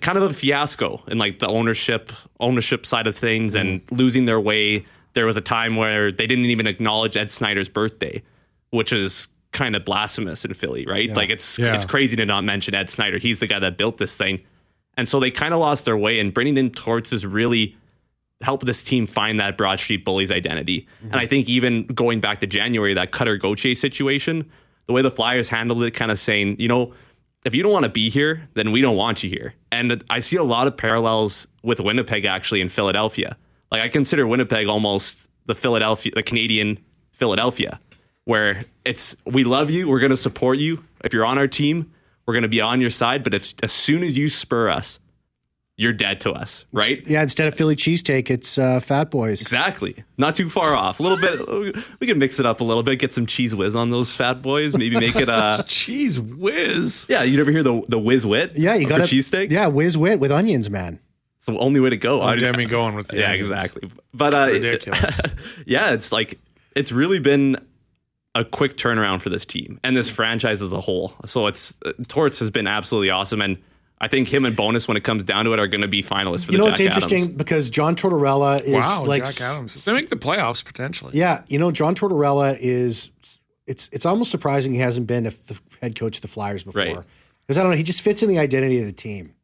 kind 0.00 0.18
of 0.18 0.24
a 0.24 0.34
fiasco 0.34 1.02
in 1.08 1.18
like 1.18 1.38
the 1.38 1.48
ownership 1.48 2.12
ownership 2.40 2.86
side 2.86 3.06
of 3.06 3.16
things 3.16 3.54
and 3.54 3.84
mm-hmm. 3.84 3.94
losing 3.94 4.24
their 4.24 4.40
way. 4.40 4.84
There 5.14 5.26
was 5.26 5.36
a 5.36 5.40
time 5.40 5.76
where 5.76 6.10
they 6.10 6.26
didn't 6.26 6.46
even 6.46 6.66
acknowledge 6.66 7.16
Ed 7.16 7.30
Snider's 7.30 7.68
birthday, 7.68 8.22
which 8.70 8.92
is 8.92 9.28
kind 9.52 9.76
of 9.76 9.84
blasphemous 9.84 10.44
in 10.44 10.52
Philly, 10.54 10.84
right? 10.86 11.08
Like 11.10 11.30
it's 11.30 11.58
Yeah. 11.58 11.74
it's 11.74 11.84
crazy 11.84 12.16
to 12.16 12.26
not 12.26 12.44
mention 12.44 12.74
Ed 12.74 12.90
Snyder. 12.90 13.18
He's 13.18 13.40
the 13.40 13.46
guy 13.46 13.60
that 13.60 13.76
built 13.76 13.98
this 13.98 14.16
thing. 14.16 14.42
And 14.96 15.08
so 15.08 15.18
they 15.20 15.30
kind 15.30 15.54
of 15.54 15.60
lost 15.60 15.84
their 15.84 15.96
way 15.96 16.20
and 16.20 16.34
bringing 16.34 16.56
in 16.56 16.70
Torts 16.70 17.10
has 17.10 17.24
really 17.24 17.76
helped 18.40 18.66
this 18.66 18.82
team 18.82 19.06
find 19.06 19.40
that 19.40 19.56
Broad 19.56 19.78
Street 19.78 20.04
Bullies 20.04 20.30
identity. 20.30 20.86
Mm-hmm. 20.98 21.12
And 21.12 21.16
I 21.16 21.26
think 21.26 21.48
even 21.48 21.86
going 21.86 22.20
back 22.20 22.40
to 22.40 22.46
January, 22.46 22.94
that 22.94 23.10
Cutter 23.10 23.36
Gauthier 23.36 23.74
situation, 23.74 24.50
the 24.86 24.92
way 24.92 25.02
the 25.02 25.10
Flyers 25.10 25.48
handled 25.48 25.82
it, 25.82 25.92
kind 25.92 26.10
of 26.10 26.18
saying, 26.18 26.56
you 26.58 26.68
know, 26.68 26.92
if 27.44 27.54
you 27.54 27.62
don't 27.62 27.72
want 27.72 27.84
to 27.84 27.90
be 27.90 28.08
here, 28.08 28.48
then 28.54 28.72
we 28.72 28.80
don't 28.80 28.96
want 28.96 29.22
you 29.22 29.30
here. 29.30 29.54
And 29.70 30.02
I 30.08 30.20
see 30.20 30.36
a 30.36 30.42
lot 30.42 30.66
of 30.66 30.76
parallels 30.76 31.46
with 31.62 31.80
Winnipeg 31.80 32.24
actually 32.24 32.60
in 32.60 32.68
Philadelphia. 32.68 33.36
Like 33.70 33.82
I 33.82 33.88
consider 33.88 34.26
Winnipeg 34.26 34.66
almost 34.66 35.28
the 35.46 35.54
Philadelphia, 35.54 36.12
the 36.14 36.22
Canadian 36.22 36.78
Philadelphia, 37.12 37.80
where 38.24 38.62
it's 38.84 39.16
we 39.26 39.44
love 39.44 39.70
you, 39.70 39.88
we're 39.88 40.00
going 40.00 40.10
to 40.10 40.16
support 40.16 40.58
you. 40.58 40.84
If 41.04 41.12
you're 41.12 41.26
on 41.26 41.38
our 41.38 41.48
team, 41.48 41.92
we're 42.26 42.34
going 42.34 42.42
to 42.42 42.48
be 42.48 42.60
on 42.60 42.80
your 42.80 42.90
side. 42.90 43.22
But 43.22 43.34
if 43.34 43.52
as 43.62 43.72
soon 43.72 44.02
as 44.02 44.16
you 44.16 44.28
spur 44.28 44.70
us, 44.70 44.98
you're 45.76 45.92
dead 45.92 46.20
to 46.20 46.30
us, 46.30 46.66
right? 46.72 47.04
Yeah, 47.06 47.22
instead 47.22 47.48
of 47.48 47.54
Philly 47.54 47.74
cheesesteak, 47.74 48.30
it's 48.30 48.58
uh, 48.58 48.78
Fat 48.80 49.10
Boys. 49.10 49.40
Exactly. 49.42 50.04
Not 50.16 50.36
too 50.36 50.48
far 50.48 50.74
off. 50.76 51.00
A 51.00 51.02
little 51.02 51.18
bit. 51.18 51.84
We 52.00 52.06
can 52.06 52.18
mix 52.18 52.38
it 52.38 52.46
up 52.46 52.60
a 52.60 52.64
little 52.64 52.82
bit. 52.82 52.98
Get 52.98 53.12
some 53.14 53.26
cheese 53.26 53.54
whiz 53.56 53.74
on 53.74 53.90
those 53.90 54.14
fat 54.14 54.40
boys. 54.42 54.76
Maybe 54.76 54.98
make 55.00 55.16
it 55.16 55.28
a 55.28 55.64
Cheese 55.68 56.20
whiz. 56.20 57.06
Yeah, 57.08 57.22
you 57.24 57.36
never 57.36 57.50
hear 57.50 57.62
the 57.62 57.82
the 57.88 57.98
whiz 57.98 58.24
wit? 58.26 58.52
Yeah, 58.54 58.74
you 58.74 58.84
for 58.84 58.90
got 58.98 59.00
cheesesteak. 59.02 59.50
Yeah, 59.50 59.66
whiz 59.68 59.96
wit 59.96 60.20
with 60.20 60.30
onions, 60.30 60.68
man. 60.70 61.00
it's 61.36 61.46
the 61.46 61.58
only 61.58 61.80
way 61.80 61.90
to 61.90 61.96
go. 61.96 62.20
I- 62.22 62.36
get 62.36 62.56
me 62.56 62.66
going 62.66 62.94
with 62.94 63.08
the 63.08 63.18
yeah, 63.18 63.30
onions. 63.30 63.50
exactly. 63.50 63.90
But 64.12 64.34
uh, 64.34 64.46
Ridiculous. 64.52 65.20
yeah, 65.66 65.90
it's 65.90 66.12
like 66.12 66.38
it's 66.76 66.92
really 66.92 67.18
been 67.20 67.56
a 68.36 68.44
quick 68.44 68.76
turnaround 68.76 69.20
for 69.22 69.30
this 69.30 69.44
team 69.44 69.78
and 69.84 69.96
this 69.96 70.08
franchise 70.10 70.60
as 70.62 70.72
a 70.72 70.80
whole. 70.80 71.14
So 71.24 71.46
it's 71.46 71.74
uh, 71.84 71.92
Torts 72.08 72.38
has 72.40 72.50
been 72.50 72.66
absolutely 72.66 73.10
awesome, 73.10 73.40
and 73.40 73.58
I 74.00 74.08
think 74.08 74.28
him 74.28 74.44
and 74.44 74.54
Bonus, 74.54 74.86
when 74.88 74.96
it 74.96 75.04
comes 75.04 75.24
down 75.24 75.44
to 75.46 75.52
it, 75.52 75.58
are 75.58 75.66
going 75.66 75.80
to 75.82 75.88
be 75.88 76.02
finalists 76.02 76.44
for 76.46 76.52
You 76.52 76.58
the 76.58 76.58
You 76.58 76.58
know 76.58 76.64
Jack 76.64 76.70
what's 76.72 76.80
interesting 76.80 77.22
Adams. 77.22 77.38
because 77.38 77.70
John 77.70 77.96
Tortorella 77.96 78.60
is 78.60 78.72
Wow, 78.74 79.04
like 79.06 79.24
Jack 79.24 79.40
Adams. 79.40 79.84
They 79.84 79.94
make 79.94 80.08
the 80.08 80.16
playoffs 80.16 80.64
potentially. 80.64 81.12
Yeah, 81.14 81.42
you 81.46 81.58
know 81.58 81.70
John 81.70 81.94
Tortorella 81.94 82.56
is 82.60 83.10
it's 83.66 83.88
it's 83.92 84.04
almost 84.04 84.30
surprising 84.30 84.74
he 84.74 84.80
hasn't 84.80 85.06
been 85.06 85.24
the 85.24 85.58
head 85.80 85.98
coach 85.98 86.16
of 86.16 86.22
the 86.22 86.28
Flyers 86.28 86.64
before. 86.64 86.82
Right. 86.82 86.98
Because 87.46 87.58
I 87.58 87.62
don't 87.62 87.70
know, 87.72 87.76
he 87.76 87.82
just 87.82 88.02
fits 88.02 88.22
in 88.22 88.28
the 88.28 88.38
identity 88.38 88.80
of 88.80 88.86
the 88.86 88.92
team. 88.92 89.34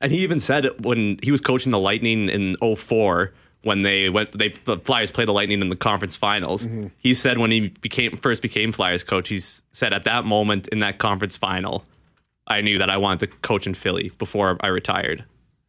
And 0.00 0.12
he 0.12 0.18
even 0.18 0.40
said 0.40 0.66
when 0.84 1.18
he 1.22 1.30
was 1.30 1.40
coaching 1.40 1.70
the 1.70 1.78
Lightning 1.78 2.28
in 2.28 2.56
04 2.76 3.32
when 3.62 3.82
they 3.82 4.08
went 4.08 4.32
they 4.38 4.54
the 4.64 4.78
Flyers 4.78 5.10
played 5.10 5.28
the 5.28 5.32
Lightning 5.32 5.60
in 5.60 5.68
the 5.68 5.76
conference 5.76 6.16
finals. 6.16 6.66
Mm-hmm. 6.66 6.88
He 6.98 7.14
said 7.14 7.38
when 7.38 7.50
he 7.50 7.68
became 7.80 8.16
first 8.16 8.42
became 8.42 8.72
Flyers 8.72 9.02
coach, 9.04 9.28
he 9.28 9.38
said 9.38 9.92
at 9.92 10.04
that 10.04 10.24
moment 10.24 10.68
in 10.68 10.78
that 10.80 10.98
conference 10.98 11.36
final, 11.36 11.84
I 12.48 12.60
knew 12.60 12.78
that 12.78 12.90
I 12.90 12.96
wanted 12.96 13.30
to 13.30 13.36
coach 13.38 13.66
in 13.66 13.74
Philly 13.74 14.10
before 14.18 14.56
I 14.60 14.68
retired 14.68 15.24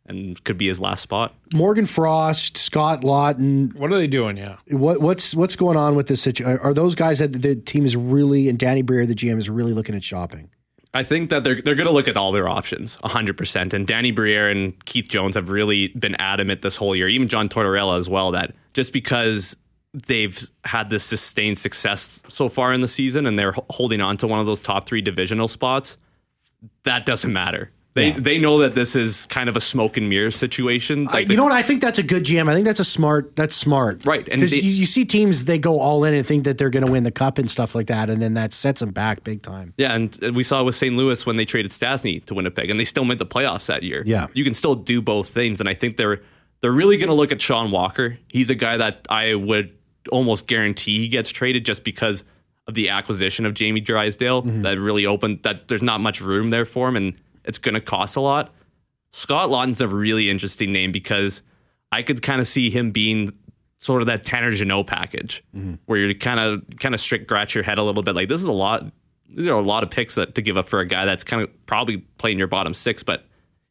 and 0.06 0.44
could 0.44 0.58
be 0.58 0.68
his 0.68 0.82
last 0.82 1.02
spot. 1.02 1.36
Morgan 1.54 1.86
Frost, 1.86 2.58
Scott 2.58 3.02
Laughton, 3.02 3.76
What 3.76 3.92
are 3.92 3.98
they 3.98 4.08
doing? 4.08 4.38
Yeah. 4.38 4.56
what 4.72 5.02
what's 5.02 5.36
what's 5.36 5.56
going 5.56 5.78
on 5.78 5.96
with 5.96 6.08
this 6.08 6.22
situation? 6.22 6.60
Are 6.64 6.74
those 6.74 6.96
guys 6.96 7.20
that 7.20 7.34
the 7.34 7.56
team 7.56 7.86
is 7.86 7.96
really 7.96 8.50
and 8.50 8.58
Danny 8.58 8.82
Briere, 8.82 9.06
the 9.06 9.14
GM, 9.14 9.38
is 9.38 9.50
really 9.50 9.74
looking 9.74 9.96
at 9.96 10.04
shopping? 10.04 10.50
I 10.92 11.04
think 11.04 11.30
that 11.30 11.44
they're 11.44 11.62
they're 11.62 11.76
going 11.76 11.88
to 11.88 11.94
look 11.94 12.08
at 12.08 12.18
all 12.18 12.32
their 12.32 12.50
options 12.50 12.98
100%. 13.04 13.74
And 13.74 13.86
Danny 13.86 14.10
Briere 14.10 14.50
and 14.50 14.84
Keith 14.86 15.08
Jones 15.08 15.36
have 15.36 15.52
really 15.52 15.90
been 15.90 16.16
adamant 16.16 16.64
this 16.64 16.76
whole 16.76 16.96
year, 16.96 17.08
even 17.08 17.28
John 17.28 17.48
Tortorella 17.48 17.98
as 18.00 18.10
well, 18.10 18.32
that 18.32 18.56
just 18.74 18.92
because 18.92 19.56
they've 19.94 20.40
had 20.66 20.90
this 20.90 21.04
sustained 21.04 21.58
success 21.60 22.20
so 22.28 22.50
far 22.50 22.74
in 22.74 22.82
the 22.82 22.88
season 22.88 23.26
and 23.28 23.38
they're 23.38 23.54
holding 23.70 24.02
on 24.02 24.18
to 24.18 24.28
one 24.28 24.40
of 24.40 24.46
those 24.48 24.60
top 24.60 24.88
three 24.88 25.02
divisional 25.02 25.48
spots, 25.48 25.98
that 26.84 27.06
doesn't 27.06 27.32
matter. 27.34 27.72
They 27.96 28.12
they 28.12 28.38
know 28.38 28.60
that 28.60 28.76
this 28.76 28.96
is 28.96 29.26
kind 29.26 29.50
of 29.50 29.58
a 29.58 29.60
smoke 29.60 29.98
and 29.98 30.08
mirror 30.08 30.32
situation. 30.32 31.08
Uh, 31.10 31.12
Like 31.14 31.30
you 31.30 31.36
know 31.36 31.44
what? 31.44 31.52
I 31.52 31.64
think 31.64 31.82
that's 31.82 32.00
a 32.00 32.04
good 32.04 32.24
GM. 32.24 32.48
I 32.48 32.54
think 32.54 32.66
that's 32.66 32.80
a 32.80 32.86
smart. 32.86 33.36
That's 33.36 33.54
smart, 33.54 34.06
Right, 34.06 34.26
and 34.30 34.42
they- 34.42 34.56
you, 34.62 34.72
you 34.72 34.86
see 34.86 35.04
teams 35.04 35.46
they 35.46 35.60
go 35.60 35.80
all 35.82 36.06
in 36.06 36.14
and 36.14 36.26
think 36.26 36.46
that 36.46 36.58
they're 36.58 36.70
going 36.70 36.86
to 36.86 36.92
win 36.92 37.04
the 37.04 37.12
cup 37.12 37.40
and 37.40 37.52
stuff 37.52 37.76
like 37.76 37.88
that, 37.88 38.10
and 38.10 38.22
then 38.22 38.36
that 38.36 38.54
sets 38.54 38.80
them 38.80 38.92
back 38.92 39.26
big 39.26 39.42
time. 39.42 39.74
Yeah, 39.78 39.94
and 39.96 40.16
we 40.34 40.44
saw 40.44 40.64
with 40.64 40.76
St. 40.76 40.96
Louis 40.96 41.26
when 41.26 41.36
they 41.36 41.44
traded 41.44 41.72
Stastny 41.72 42.24
to 42.26 42.34
Winnipeg, 42.36 42.70
and 42.70 42.80
they 42.80 42.86
still 42.86 43.04
made 43.04 43.20
the 43.20 43.26
playoffs 43.26 43.66
that 43.66 43.84
year. 43.84 44.04
Yeah. 44.06 44.28
you 44.34 44.46
can 44.46 44.54
still 44.54 44.76
do 44.76 45.02
both 45.02 45.28
things, 45.28 45.60
and 45.60 45.68
I 45.68 45.74
think 45.74 45.98
they're 45.98 46.22
they're 46.62 46.72
really 46.72 46.96
going 46.98 47.10
to 47.10 47.16
look 47.16 47.34
at 47.34 47.42
Sean 47.42 47.70
Walker. 47.72 48.18
He's 48.30 48.50
a 48.50 48.56
guy 48.56 48.78
that 48.78 49.08
I 49.10 49.34
would 49.34 49.76
almost 50.10 50.48
guarantee 50.48 51.00
he 51.00 51.08
gets 51.10 51.32
traded 51.32 51.66
just 51.66 51.84
because 51.84 52.24
of 52.70 52.76
the 52.76 52.88
acquisition 52.90 53.46
of 53.46 53.54
Jamie 53.54 53.82
Drysdale. 53.82 54.44
Mm-hmm. 54.44 54.62
That 54.62 54.80
really 54.80 55.06
opened 55.06 55.44
that 55.44 55.68
there's 55.68 55.82
not 55.82 56.00
much 56.00 56.22
room 56.22 56.52
there 56.52 56.66
for 56.66 56.88
him, 56.88 56.96
and 56.96 57.18
it's 57.44 57.58
going 57.58 57.74
to 57.74 57.82
cost 57.82 58.16
a 58.16 58.22
lot. 58.22 58.54
Scott 59.12 59.50
Laughton's 59.50 59.82
a 59.82 59.88
really 59.88 60.30
interesting 60.30 60.72
name 60.72 60.92
because 60.92 61.42
I 61.92 62.04
could 62.04 62.22
kind 62.22 62.40
of 62.40 62.48
see 62.48 62.70
him 62.70 62.92
being 62.92 63.34
sort 63.80 64.02
of 64.02 64.08
that 64.08 64.24
Tanner 64.24 64.52
Jeannot 64.52 64.86
package 64.86 65.44
mm-hmm. 65.56 65.74
where 65.88 65.98
you're 65.98 66.14
kind 66.14 66.40
of 66.40 66.64
kind 66.80 66.94
of 66.94 67.02
strict 67.02 67.26
scratch 67.26 67.56
your 67.56 67.64
head 67.64 67.80
a 67.80 67.84
little 67.84 68.04
bit. 68.04 68.14
Like 68.16 68.30
this 68.30 68.42
is 68.42 68.48
a 68.48 68.54
lot. 68.54 68.86
These 69.28 69.48
are 69.48 69.54
a 69.54 69.62
lot 69.62 69.84
of 69.84 69.90
picks 69.90 70.16
that 70.16 70.36
to 70.36 70.42
give 70.42 70.58
up 70.58 70.70
for 70.70 70.80
a 70.80 70.86
guy 70.86 71.06
that's 71.06 71.24
kind 71.24 71.42
of 71.42 71.66
probably 71.66 71.98
playing 72.18 72.38
your 72.38 72.48
bottom 72.48 72.74
six, 72.74 73.04
but 73.04 73.26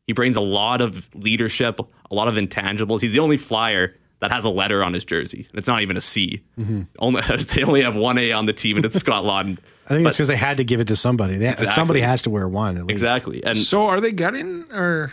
he 0.06 0.12
brings 0.12 0.36
a 0.36 0.40
lot 0.40 0.80
of 0.80 1.08
leadership, 1.14 1.78
a 2.10 2.14
lot 2.14 2.26
of 2.26 2.34
intangibles. 2.34 3.00
He's 3.00 3.12
the 3.12 3.20
only 3.20 3.36
flyer 3.36 3.94
that 4.20 4.32
has 4.32 4.44
a 4.44 4.50
letter 4.50 4.82
on 4.82 4.92
his 4.92 5.04
jersey, 5.04 5.46
and 5.50 5.58
it's 5.58 5.68
not 5.68 5.82
even 5.82 5.96
a 5.96 6.00
C. 6.00 6.42
Mm-hmm. 6.58 6.82
Only 6.98 7.22
they 7.54 7.62
only 7.62 7.82
have 7.82 7.96
one 7.96 8.18
A 8.18 8.32
on 8.32 8.46
the 8.46 8.52
team, 8.52 8.76
and 8.76 8.84
it's 8.84 8.98
Scott 8.98 9.24
Laughton. 9.24 9.58
I 9.86 9.94
think 9.94 10.06
it's 10.06 10.16
because 10.16 10.28
they 10.28 10.36
had 10.36 10.58
to 10.58 10.64
give 10.64 10.80
it 10.80 10.88
to 10.88 10.96
somebody. 10.96 11.36
They, 11.38 11.48
Exactly. 11.48 11.74
Somebody 11.74 12.00
has 12.00 12.22
to 12.22 12.30
wear 12.30 12.48
one. 12.48 12.76
At 12.76 12.84
least. 12.84 13.02
Exactly, 13.02 13.44
and 13.44 13.56
So 13.56 13.86
are 13.86 14.00
they 14.00 14.12
getting 14.12 14.70
or 14.72 15.12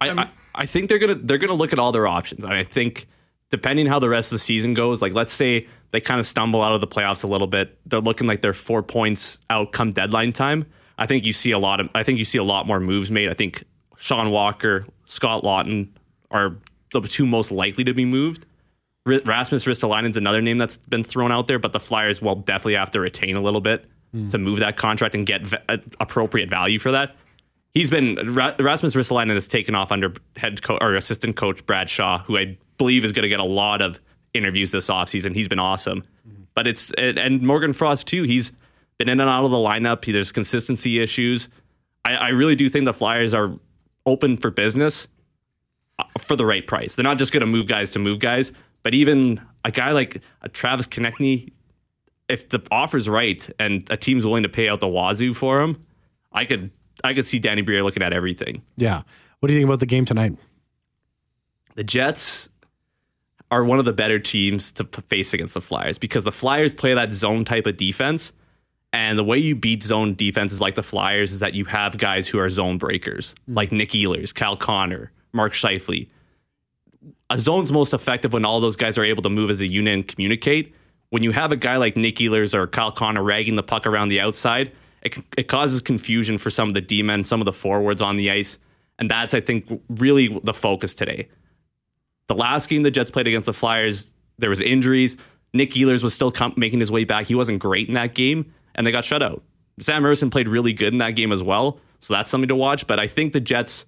I, 0.00 0.10
I, 0.10 0.30
I 0.54 0.66
think 0.66 0.88
they're 0.88 0.98
gonna 0.98 1.14
they're 1.14 1.38
gonna 1.38 1.54
look 1.54 1.72
at 1.72 1.78
all 1.78 1.92
their 1.92 2.06
options. 2.06 2.44
And 2.44 2.52
I 2.52 2.64
think 2.64 3.06
depending 3.50 3.86
how 3.86 3.98
the 3.98 4.08
rest 4.08 4.28
of 4.28 4.36
the 4.36 4.40
season 4.40 4.74
goes, 4.74 5.02
like 5.02 5.14
let's 5.14 5.32
say 5.32 5.66
they 5.90 6.00
kind 6.00 6.20
of 6.20 6.26
stumble 6.26 6.62
out 6.62 6.72
of 6.72 6.80
the 6.80 6.86
playoffs 6.86 7.24
a 7.24 7.26
little 7.26 7.46
bit, 7.46 7.78
they're 7.86 8.00
looking 8.00 8.26
like 8.26 8.42
they're 8.42 8.52
four 8.52 8.82
points 8.82 9.40
out 9.50 9.72
come 9.72 9.90
deadline 9.90 10.32
time. 10.32 10.66
I 10.98 11.06
think 11.06 11.24
you 11.24 11.32
see 11.32 11.50
a 11.52 11.58
lot 11.58 11.80
of 11.80 11.88
I 11.94 12.02
think 12.02 12.18
you 12.18 12.24
see 12.24 12.38
a 12.38 12.44
lot 12.44 12.66
more 12.66 12.80
moves 12.80 13.10
made. 13.10 13.30
I 13.30 13.34
think 13.34 13.64
Sean 13.96 14.30
Walker, 14.30 14.82
Scott 15.04 15.42
Laughton 15.42 15.88
are 16.30 16.56
the 16.92 17.00
two 17.00 17.26
most 17.26 17.50
likely 17.52 17.84
to 17.84 17.94
be 17.94 18.04
moved. 18.04 18.46
R- 19.06 19.20
Rasmus 19.24 19.64
Ristolainen's 19.64 20.16
another 20.16 20.42
name 20.42 20.58
that's 20.58 20.76
been 20.76 21.04
thrown 21.04 21.32
out 21.32 21.46
there, 21.46 21.58
but 21.58 21.72
the 21.72 21.80
Flyers 21.80 22.20
will 22.20 22.36
definitely 22.36 22.74
have 22.74 22.90
to 22.90 23.00
retain 23.00 23.36
a 23.36 23.40
little 23.40 23.60
bit 23.60 23.84
to 24.30 24.38
move 24.38 24.58
that 24.58 24.76
contract 24.76 25.14
and 25.14 25.24
get 25.24 25.46
v- 25.46 25.56
appropriate 26.00 26.50
value 26.50 26.80
for 26.80 26.90
that 26.90 27.14
he's 27.74 27.88
been 27.90 28.16
Ra- 28.34 28.56
Rasmus 28.58 28.96
Ristolainen 28.96 29.34
has 29.34 29.46
taken 29.46 29.76
off 29.76 29.92
under 29.92 30.12
head 30.34 30.60
or 30.80 30.96
assistant 30.96 31.36
coach 31.36 31.64
Brad 31.64 31.88
Shaw, 31.88 32.18
who 32.24 32.36
I 32.36 32.58
believe 32.78 33.04
is 33.04 33.12
going 33.12 33.22
to 33.22 33.28
get 33.28 33.38
a 33.38 33.44
lot 33.44 33.80
of 33.80 34.00
interviews 34.34 34.72
this 34.72 34.88
offseason. 34.90 35.36
He's 35.36 35.46
been 35.46 35.60
awesome, 35.60 36.02
but 36.56 36.66
it's 36.66 36.90
and 36.98 37.16
and 37.20 37.40
Morgan 37.42 37.72
Frost 37.72 38.08
too. 38.08 38.24
He's 38.24 38.50
been 38.98 39.08
in 39.08 39.20
and 39.20 39.30
out 39.30 39.44
of 39.44 39.52
the 39.52 39.56
lineup. 39.58 40.04
He- 40.04 40.10
There's 40.10 40.32
consistency 40.32 40.98
issues. 40.98 41.48
I, 42.04 42.14
I 42.16 42.28
really 42.30 42.56
do 42.56 42.68
think 42.68 42.86
the 42.86 42.92
Flyers 42.92 43.32
are 43.32 43.50
open 44.06 44.36
for 44.38 44.50
business 44.50 45.06
uh, 45.06 45.10
for 46.18 46.36
the 46.36 46.46
right 46.46 46.66
price. 46.66 46.96
They're 46.96 47.04
not 47.04 47.18
just 47.18 47.32
going 47.32 47.42
to 47.42 47.46
move 47.46 47.66
guys 47.66 47.90
to 47.92 47.98
move 47.98 48.18
guys, 48.18 48.52
but 48.82 48.94
even 48.94 49.40
a 49.64 49.70
guy 49.70 49.92
like 49.92 50.22
a 50.42 50.48
Travis 50.48 50.86
Konecny, 50.86 51.52
if 52.28 52.48
the 52.48 52.66
offer's 52.70 53.08
right 53.08 53.48
and 53.58 53.86
a 53.90 53.96
team's 53.96 54.24
willing 54.24 54.42
to 54.44 54.48
pay 54.48 54.68
out 54.68 54.80
the 54.80 54.88
wazoo 54.88 55.32
for 55.34 55.60
him, 55.60 55.84
I 56.32 56.44
could 56.44 56.70
I 57.02 57.14
could 57.14 57.26
see 57.26 57.38
Danny 57.38 57.62
Briere 57.62 57.82
looking 57.82 58.02
at 58.02 58.12
everything. 58.12 58.62
Yeah. 58.76 59.02
What 59.40 59.46
do 59.46 59.54
you 59.54 59.60
think 59.60 59.68
about 59.68 59.80
the 59.80 59.86
game 59.86 60.04
tonight? 60.04 60.36
The 61.74 61.84
Jets 61.84 62.50
are 63.50 63.64
one 63.64 63.78
of 63.78 63.84
the 63.84 63.92
better 63.92 64.18
teams 64.18 64.70
to 64.72 64.84
face 64.84 65.34
against 65.34 65.54
the 65.54 65.60
Flyers 65.60 65.98
because 65.98 66.24
the 66.24 66.32
Flyers 66.32 66.72
play 66.72 66.94
that 66.94 67.12
zone 67.12 67.44
type 67.44 67.66
of 67.66 67.76
defense. 67.76 68.32
And 68.92 69.16
the 69.16 69.24
way 69.24 69.38
you 69.38 69.54
beat 69.54 69.82
zone 69.82 70.14
defenses 70.14 70.60
like 70.60 70.74
the 70.74 70.82
Flyers 70.82 71.32
is 71.32 71.40
that 71.40 71.54
you 71.54 71.64
have 71.66 71.96
guys 71.96 72.28
who 72.28 72.38
are 72.38 72.48
zone 72.48 72.76
breakers, 72.76 73.34
mm. 73.48 73.56
like 73.56 73.72
Nick 73.72 73.90
Ehlers, 73.90 74.34
Cal 74.34 74.56
Connor, 74.56 75.12
Mark 75.32 75.52
Scheifele. 75.52 76.08
A 77.30 77.38
zone's 77.38 77.72
most 77.72 77.94
effective 77.94 78.32
when 78.32 78.44
all 78.44 78.60
those 78.60 78.76
guys 78.76 78.98
are 78.98 79.04
able 79.04 79.22
to 79.22 79.30
move 79.30 79.50
as 79.50 79.60
a 79.60 79.66
unit 79.66 79.94
and 79.94 80.08
communicate. 80.08 80.74
When 81.10 81.22
you 81.22 81.30
have 81.32 81.52
a 81.52 81.56
guy 81.56 81.76
like 81.76 81.96
Nick 81.96 82.16
Ehlers 82.16 82.54
or 82.54 82.66
Cal 82.66 82.90
Connor 82.90 83.22
ragging 83.22 83.54
the 83.54 83.62
puck 83.62 83.86
around 83.86 84.08
the 84.08 84.20
outside, 84.20 84.72
it, 85.02 85.16
it 85.36 85.48
causes 85.48 85.80
confusion 85.80 86.38
for 86.38 86.50
some 86.50 86.68
of 86.68 86.74
the 86.74 86.80
D 86.80 87.02
men, 87.02 87.24
some 87.24 87.40
of 87.40 87.44
the 87.44 87.52
forwards 87.52 88.02
on 88.02 88.16
the 88.16 88.30
ice. 88.30 88.58
And 88.98 89.10
that's, 89.10 89.32
I 89.32 89.40
think, 89.40 89.82
really 89.88 90.28
the 90.44 90.52
focus 90.52 90.94
today. 90.94 91.28
The 92.26 92.34
last 92.34 92.68
game 92.68 92.82
the 92.82 92.90
Jets 92.90 93.10
played 93.10 93.26
against 93.26 93.46
the 93.46 93.52
Flyers, 93.52 94.12
there 94.38 94.50
was 94.50 94.60
injuries. 94.60 95.16
Nick 95.52 95.70
Ehlers 95.70 96.02
was 96.02 96.14
still 96.14 96.30
com- 96.30 96.54
making 96.56 96.80
his 96.80 96.92
way 96.92 97.04
back. 97.04 97.26
He 97.26 97.34
wasn't 97.34 97.60
great 97.60 97.88
in 97.88 97.94
that 97.94 98.14
game, 98.14 98.52
and 98.74 98.86
they 98.86 98.92
got 98.92 99.04
shut 99.04 99.22
out. 99.22 99.42
Sam 99.80 100.02
Ersson 100.02 100.30
played 100.30 100.48
really 100.48 100.72
good 100.72 100.92
in 100.92 100.98
that 100.98 101.12
game 101.12 101.32
as 101.32 101.42
well, 101.42 101.80
so 101.98 102.14
that's 102.14 102.30
something 102.30 102.48
to 102.48 102.54
watch. 102.54 102.86
But 102.86 103.00
I 103.00 103.06
think 103.06 103.32
the 103.32 103.40
Jets, 103.40 103.86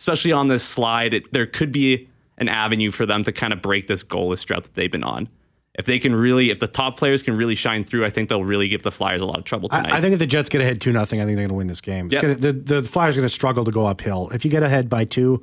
especially 0.00 0.32
on 0.32 0.48
this 0.48 0.64
slide, 0.64 1.12
it, 1.12 1.30
there 1.30 1.46
could 1.46 1.70
be 1.70 2.08
an 2.38 2.48
avenue 2.48 2.90
for 2.90 3.04
them 3.04 3.22
to 3.22 3.32
kind 3.32 3.52
of 3.52 3.60
break 3.60 3.86
this 3.86 4.02
goalless 4.02 4.44
drought 4.46 4.62
that 4.62 4.74
they've 4.74 4.90
been 4.90 5.04
on. 5.04 5.28
If 5.74 5.84
they 5.84 5.98
can 5.98 6.14
really, 6.14 6.50
if 6.50 6.58
the 6.58 6.66
top 6.66 6.96
players 6.96 7.22
can 7.22 7.36
really 7.36 7.54
shine 7.54 7.84
through, 7.84 8.06
I 8.06 8.10
think 8.10 8.30
they'll 8.30 8.42
really 8.42 8.66
give 8.68 8.82
the 8.82 8.90
Flyers 8.90 9.20
a 9.20 9.26
lot 9.26 9.36
of 9.36 9.44
trouble 9.44 9.68
tonight. 9.68 9.92
I, 9.92 9.98
I 9.98 10.00
think 10.00 10.14
if 10.14 10.18
the 10.18 10.26
Jets 10.26 10.48
get 10.48 10.62
ahead 10.62 10.80
two 10.80 10.90
nothing, 10.92 11.20
I 11.20 11.24
think 11.24 11.36
they're 11.36 11.46
going 11.46 11.50
to 11.50 11.54
win 11.54 11.66
this 11.68 11.82
game. 11.82 12.08
Yeah. 12.10 12.22
gonna, 12.22 12.34
the, 12.34 12.52
the 12.52 12.82
Flyers 12.82 13.16
are 13.16 13.20
going 13.20 13.28
to 13.28 13.34
struggle 13.34 13.64
to 13.64 13.70
go 13.70 13.86
uphill. 13.86 14.30
If 14.30 14.44
you 14.44 14.50
get 14.50 14.62
ahead 14.62 14.88
by 14.88 15.04
two, 15.04 15.42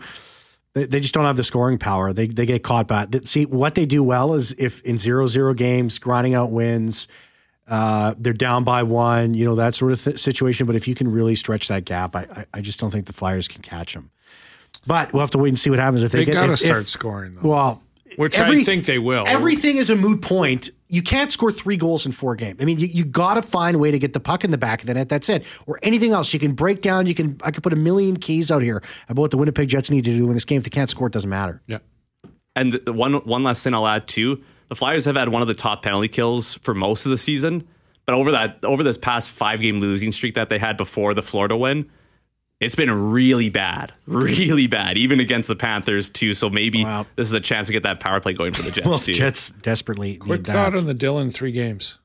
they, 0.74 0.86
they 0.86 1.00
just 1.00 1.14
don't 1.14 1.26
have 1.26 1.38
the 1.38 1.44
scoring 1.44 1.78
power. 1.78 2.12
They 2.12 2.28
they 2.28 2.48
get 2.48 2.64
caught 2.64 2.88
by. 2.88 3.08
See 3.26 3.46
what 3.46 3.76
they 3.76 3.86
do 3.86 4.04
well 4.04 4.34
is 4.34 4.54
if 4.54 4.82
in 4.82 4.98
zero 4.98 5.28
zero 5.28 5.54
games, 5.54 6.00
grinding 6.00 6.34
out 6.34 6.52
wins. 6.52 7.08
Uh, 7.68 8.16
they're 8.18 8.32
down 8.32 8.64
by 8.64 8.82
one, 8.82 9.34
you 9.34 9.44
know 9.44 9.56
that 9.56 9.76
sort 9.76 9.92
of 9.92 10.02
th- 10.02 10.18
situation. 10.18 10.66
But 10.66 10.78
if 10.78 10.88
you 10.88 10.96
can 10.96 11.12
really 11.12 11.36
stretch 11.36 11.68
that 11.68 11.84
gap, 11.84 12.16
I, 12.16 12.22
I 12.22 12.46
I 12.56 12.62
just 12.62 12.80
don't 12.80 12.92
think 12.92 13.08
the 13.08 13.14
Flyers 13.14 13.50
can 13.50 13.62
catch 13.62 13.94
them. 13.94 14.10
But 14.88 15.14
we'll 15.14 15.22
have 15.22 15.32
to 15.32 15.38
wait 15.38 15.50
and 15.50 15.60
see 15.60 15.70
what 15.70 15.80
happens 15.80 16.02
if 16.04 16.12
they, 16.12 16.20
they 16.20 16.26
get. 16.26 16.34
got 16.34 16.48
to 16.48 16.54
if- 16.54 16.60
start 16.60 16.82
if- 16.82 16.90
scoring 16.90 17.36
though? 17.36 17.48
Well, 17.50 17.84
Which 18.16 18.40
I 18.40 18.64
think 18.64 18.86
they 18.86 18.98
will. 19.00 19.26
Everything 19.28 19.78
is 19.78 19.90
a 19.90 19.96
moot 19.96 20.22
point 20.22 20.70
you 20.90 21.02
can't 21.02 21.32
score 21.32 21.52
three 21.52 21.78
goals 21.78 22.06
in 22.06 22.12
four 22.12 22.36
games. 22.36 22.62
I 22.62 22.66
mean, 22.66 22.80
you, 22.80 22.88
you 22.88 23.06
got 23.06 23.34
to 23.34 23.42
find 23.42 23.76
a 23.76 23.80
way 23.80 23.92
to 23.92 24.00
get 24.00 24.14
the 24.14 24.20
puck 24.20 24.44
in 24.44 24.52
the 24.52 24.58
back 24.58 24.82
of 24.82 24.88
the 24.88 24.94
net. 24.94 25.10
That's 25.10 25.28
it. 25.30 25.44
Or 25.66 25.80
anything 25.84 26.14
else. 26.14 26.34
You 26.34 26.40
can 26.40 26.54
break 26.54 26.82
down. 26.82 27.08
You 27.08 27.14
can. 27.14 27.38
I 27.44 27.52
could 27.52 27.64
put 27.64 27.74
a 27.74 27.78
million 27.78 28.18
keys 28.18 28.52
out 28.52 28.62
here 28.62 28.82
about 29.10 29.22
what 29.24 29.32
the 29.32 29.38
Winnipeg 29.38 29.68
Jets 29.68 29.90
need 29.92 30.06
to 30.06 30.16
do 30.16 30.28
in 30.28 30.34
this 30.34 30.46
game. 30.46 30.60
If 30.60 30.64
they 30.64 30.70
can't 30.70 30.90
score, 30.90 31.08
it 31.08 31.14
doesn't 31.14 31.30
matter. 31.30 31.62
Yeah. 31.68 31.80
And 32.56 32.74
the 32.74 32.94
one 32.94 33.14
one 33.14 33.44
last 33.44 33.64
thing 33.64 33.74
I'll 33.74 33.88
add 33.88 34.08
too: 34.08 34.42
the 34.70 34.76
Flyers 34.76 35.06
have 35.06 35.16
had 35.16 35.30
one 35.30 35.42
of 35.42 35.48
the 35.48 35.54
top 35.54 35.84
penalty 35.84 36.08
kills 36.08 36.56
for 36.56 36.74
most 36.74 37.06
of 37.06 37.10
the 37.10 37.18
season, 37.18 37.68
but 38.06 38.16
over 38.16 38.32
that 38.32 38.64
over 38.64 38.82
this 38.82 38.98
past 38.98 39.30
five 39.32 39.60
game 39.62 39.80
losing 39.80 40.12
streak 40.12 40.36
that 40.36 40.48
they 40.50 40.58
had 40.58 40.78
before 40.78 41.14
the 41.14 41.22
Florida 41.22 41.58
win, 41.58 41.90
it's 42.60 42.76
been 42.76 43.12
really 43.12 43.50
bad, 43.50 43.94
really 44.08 44.68
bad, 44.68 44.98
even 44.98 45.20
against 45.20 45.48
the 45.48 45.56
Panthers 45.56 46.10
too. 46.10 46.34
So 46.34 46.50
maybe 46.50 46.84
Wow. 46.84 47.06
this 47.16 47.28
is 47.28 47.34
a 47.34 47.40
chance 47.40 47.68
to 47.68 47.74
get 47.74 47.84
that 47.84 48.00
power 48.00 48.20
play 48.20 48.34
going 48.34 48.54
for 48.54 48.64
the 48.64 48.72
Jets 48.72 48.88
Well, 48.88 49.00
too. 49.00 49.14
Jets 49.14 49.52
desperately 49.62 50.16
Quick 50.18 50.40
need 50.42 50.48
thought 50.48 50.72
that. 50.72 50.80
on 50.80 50.86
the 50.86 50.94
Dillon 50.94 51.32
three 51.32 51.52
games. 51.52 52.00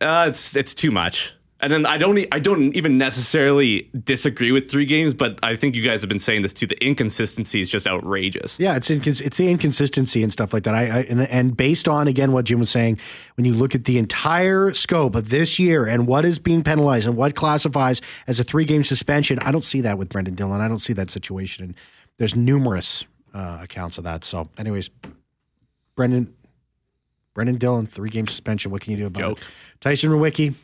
Uh, 0.00 0.26
it's 0.28 0.54
it's 0.56 0.74
too 0.74 0.90
much. 0.90 1.32
And 1.66 1.72
then 1.72 1.84
I 1.84 1.98
don't 1.98 2.16
I 2.32 2.38
don't 2.38 2.76
even 2.76 2.96
necessarily 2.96 3.90
disagree 4.04 4.52
with 4.52 4.70
three 4.70 4.86
games, 4.86 5.14
but 5.14 5.40
I 5.42 5.56
think 5.56 5.74
you 5.74 5.82
guys 5.82 6.00
have 6.00 6.08
been 6.08 6.20
saying 6.20 6.42
this 6.42 6.52
too. 6.52 6.68
The 6.68 6.80
inconsistency 6.80 7.60
is 7.60 7.68
just 7.68 7.88
outrageous. 7.88 8.56
Yeah, 8.60 8.76
it's 8.76 8.88
incons- 8.88 9.20
it's 9.20 9.36
the 9.36 9.50
inconsistency 9.50 10.22
and 10.22 10.32
stuff 10.32 10.52
like 10.52 10.62
that. 10.62 10.76
I, 10.76 10.82
I 10.82 10.98
and, 11.10 11.22
and 11.22 11.56
based 11.56 11.88
on 11.88 12.06
again 12.06 12.30
what 12.30 12.44
Jim 12.44 12.60
was 12.60 12.70
saying, 12.70 13.00
when 13.34 13.46
you 13.46 13.52
look 13.52 13.74
at 13.74 13.82
the 13.82 13.98
entire 13.98 14.72
scope 14.74 15.16
of 15.16 15.30
this 15.30 15.58
year 15.58 15.84
and 15.86 16.06
what 16.06 16.24
is 16.24 16.38
being 16.38 16.62
penalized 16.62 17.08
and 17.08 17.16
what 17.16 17.34
classifies 17.34 18.00
as 18.28 18.38
a 18.38 18.44
three 18.44 18.64
game 18.64 18.84
suspension, 18.84 19.40
I 19.40 19.50
don't 19.50 19.64
see 19.64 19.80
that 19.80 19.98
with 19.98 20.08
Brenden 20.08 20.36
Dillon. 20.36 20.60
I 20.60 20.68
don't 20.68 20.78
see 20.78 20.92
that 20.92 21.10
situation. 21.10 21.64
And 21.64 21.74
there's 22.18 22.36
numerous 22.36 23.04
uh, 23.34 23.58
accounts 23.60 23.98
of 23.98 24.04
that. 24.04 24.22
So, 24.22 24.48
anyways, 24.56 24.88
Brendan 25.96 26.32
Brenden 27.34 27.58
Dillon 27.58 27.88
three 27.88 28.10
game 28.10 28.28
suspension. 28.28 28.70
What 28.70 28.82
can 28.82 28.92
you 28.92 28.98
do 28.98 29.06
about 29.06 29.20
Joke. 29.20 29.38
it? 29.40 29.44
Tyson 29.80 30.10
Rewicki, 30.10 30.54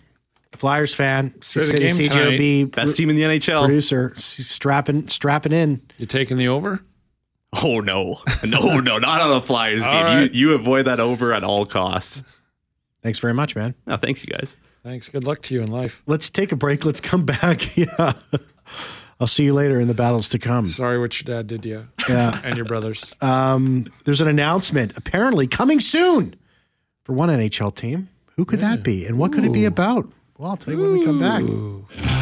Flyers 0.52 0.94
fan, 0.94 1.34
six 1.42 1.70
the 1.72 1.76
city 1.90 2.08
game 2.08 2.10
tonight. 2.10 2.38
CJOB 2.38 2.70
Best 2.74 2.96
team 2.96 3.10
in 3.10 3.16
the 3.16 3.22
NHL. 3.22 3.64
producer, 3.64 4.12
strapping 4.16 5.08
strapping 5.08 5.52
in. 5.52 5.80
You 5.98 6.06
taking 6.06 6.36
the 6.36 6.48
over? 6.48 6.80
Oh 7.62 7.80
no, 7.80 8.20
no, 8.44 8.80
no, 8.80 8.98
not 8.98 9.20
on 9.20 9.30
the 9.30 9.40
Flyers 9.40 9.84
game. 9.84 10.04
right. 10.04 10.32
You 10.34 10.48
you 10.50 10.54
avoid 10.54 10.86
that 10.86 11.00
over 11.00 11.32
at 11.32 11.42
all 11.44 11.66
costs. 11.66 12.22
Thanks 13.02 13.18
very 13.18 13.34
much, 13.34 13.56
man. 13.56 13.74
No, 13.86 13.96
thanks, 13.96 14.24
you 14.24 14.32
guys. 14.32 14.54
Thanks. 14.84 15.08
Good 15.08 15.24
luck 15.24 15.42
to 15.42 15.54
you 15.54 15.60
in 15.62 15.70
life. 15.70 16.02
let's 16.06 16.30
take 16.30 16.52
a 16.52 16.56
break. 16.56 16.84
Let's 16.84 17.00
come 17.00 17.24
back. 17.24 17.76
Yeah. 17.76 18.12
I'll 19.20 19.26
see 19.28 19.44
you 19.44 19.54
later 19.54 19.78
in 19.78 19.86
the 19.86 19.94
battles 19.94 20.28
to 20.30 20.38
come. 20.40 20.66
Sorry 20.66 20.98
what 20.98 21.20
your 21.20 21.36
dad 21.36 21.46
did 21.46 21.62
to 21.62 21.68
you. 21.68 21.88
Yeah. 22.08 22.40
And 22.42 22.56
your 22.56 22.64
brothers. 22.64 23.14
Um, 23.20 23.86
there's 24.04 24.20
an 24.20 24.26
announcement 24.26 24.96
apparently 24.96 25.46
coming 25.46 25.78
soon 25.78 26.34
for 27.04 27.12
one 27.12 27.28
NHL 27.28 27.72
team. 27.74 28.08
Who 28.36 28.44
could 28.44 28.58
that 28.60 28.82
be? 28.82 29.06
And 29.06 29.18
what 29.20 29.32
could 29.32 29.44
it 29.44 29.52
be 29.52 29.64
about? 29.64 30.10
Well, 30.38 30.50
I'll 30.50 30.56
tell 30.56 30.74
you 30.74 30.80
when 30.80 30.92
we 30.92 31.04
come 31.04 31.20
back. 31.20 31.42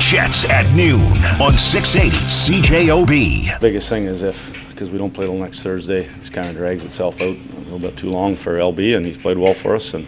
Jets 0.01 0.45
at 0.47 0.71
noon 0.75 1.01
on 1.41 1.57
680 1.57 2.17
CJOB. 2.27 3.61
Biggest 3.61 3.89
thing 3.89 4.07
is 4.07 4.23
if, 4.23 4.69
because 4.69 4.91
we 4.91 4.99
don't 4.99 5.13
play 5.13 5.27
till 5.27 5.37
next 5.37 5.63
Thursday, 5.63 6.07
it 6.07 6.33
kind 6.33 6.49
of 6.49 6.57
drags 6.57 6.85
itself 6.85 7.15
out 7.21 7.37
a 7.37 7.61
little 7.61 7.79
bit 7.79 7.97
too 7.97 8.11
long 8.11 8.35
for 8.35 8.59
LB, 8.59 8.97
and 8.97 9.07
he's 9.07 9.17
played 9.17 9.39
well 9.39 9.55
for 9.55 9.77
us. 9.77 9.95
And, 9.95 10.07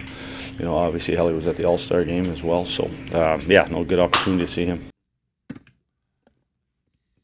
you 0.59 0.65
know, 0.65 0.77
obviously 0.77 1.15
Helly 1.15 1.33
was 1.33 1.47
at 1.47 1.57
the 1.57 1.65
All 1.65 1.79
Star 1.79 2.05
game 2.05 2.29
as 2.31 2.43
well. 2.43 2.65
So, 2.65 2.91
uh, 3.12 3.41
yeah, 3.47 3.69
no 3.71 3.85
good 3.85 4.01
opportunity 4.01 4.47
to 4.47 4.53
see 4.53 4.67
him. 4.67 4.85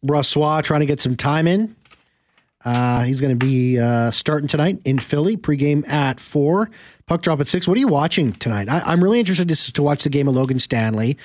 Brossoit 0.07 0.63
trying 0.63 0.81
to 0.81 0.87
get 0.87 1.01
some 1.01 1.17
time 1.17 1.49
in. 1.49 1.75
Uh, 2.65 3.03
he's 3.05 3.21
going 3.21 3.37
to 3.39 3.47
be 3.47 3.79
uh, 3.79 4.11
starting 4.11 4.49
tonight 4.49 4.81
in 4.85 4.99
Philly, 4.99 5.37
pregame 5.37 5.89
at 5.89 6.19
four. 6.19 6.71
Puck 7.07 7.23
drop 7.23 7.41
at 7.41 7.47
six. 7.47 7.69
What 7.69 7.77
are 7.77 7.81
you 7.81 7.89
watching 7.89 8.33
tonight? 8.33 8.69
I, 8.69 8.81
I'm 8.81 9.03
really 9.03 9.21
interested 9.21 9.49
to, 9.49 9.73
to 9.73 9.83
watch 9.83 10.03
the 10.05 10.11
game 10.11 10.27
of 10.27 10.35
Logan 10.35 10.59
Stanley, 10.59 11.17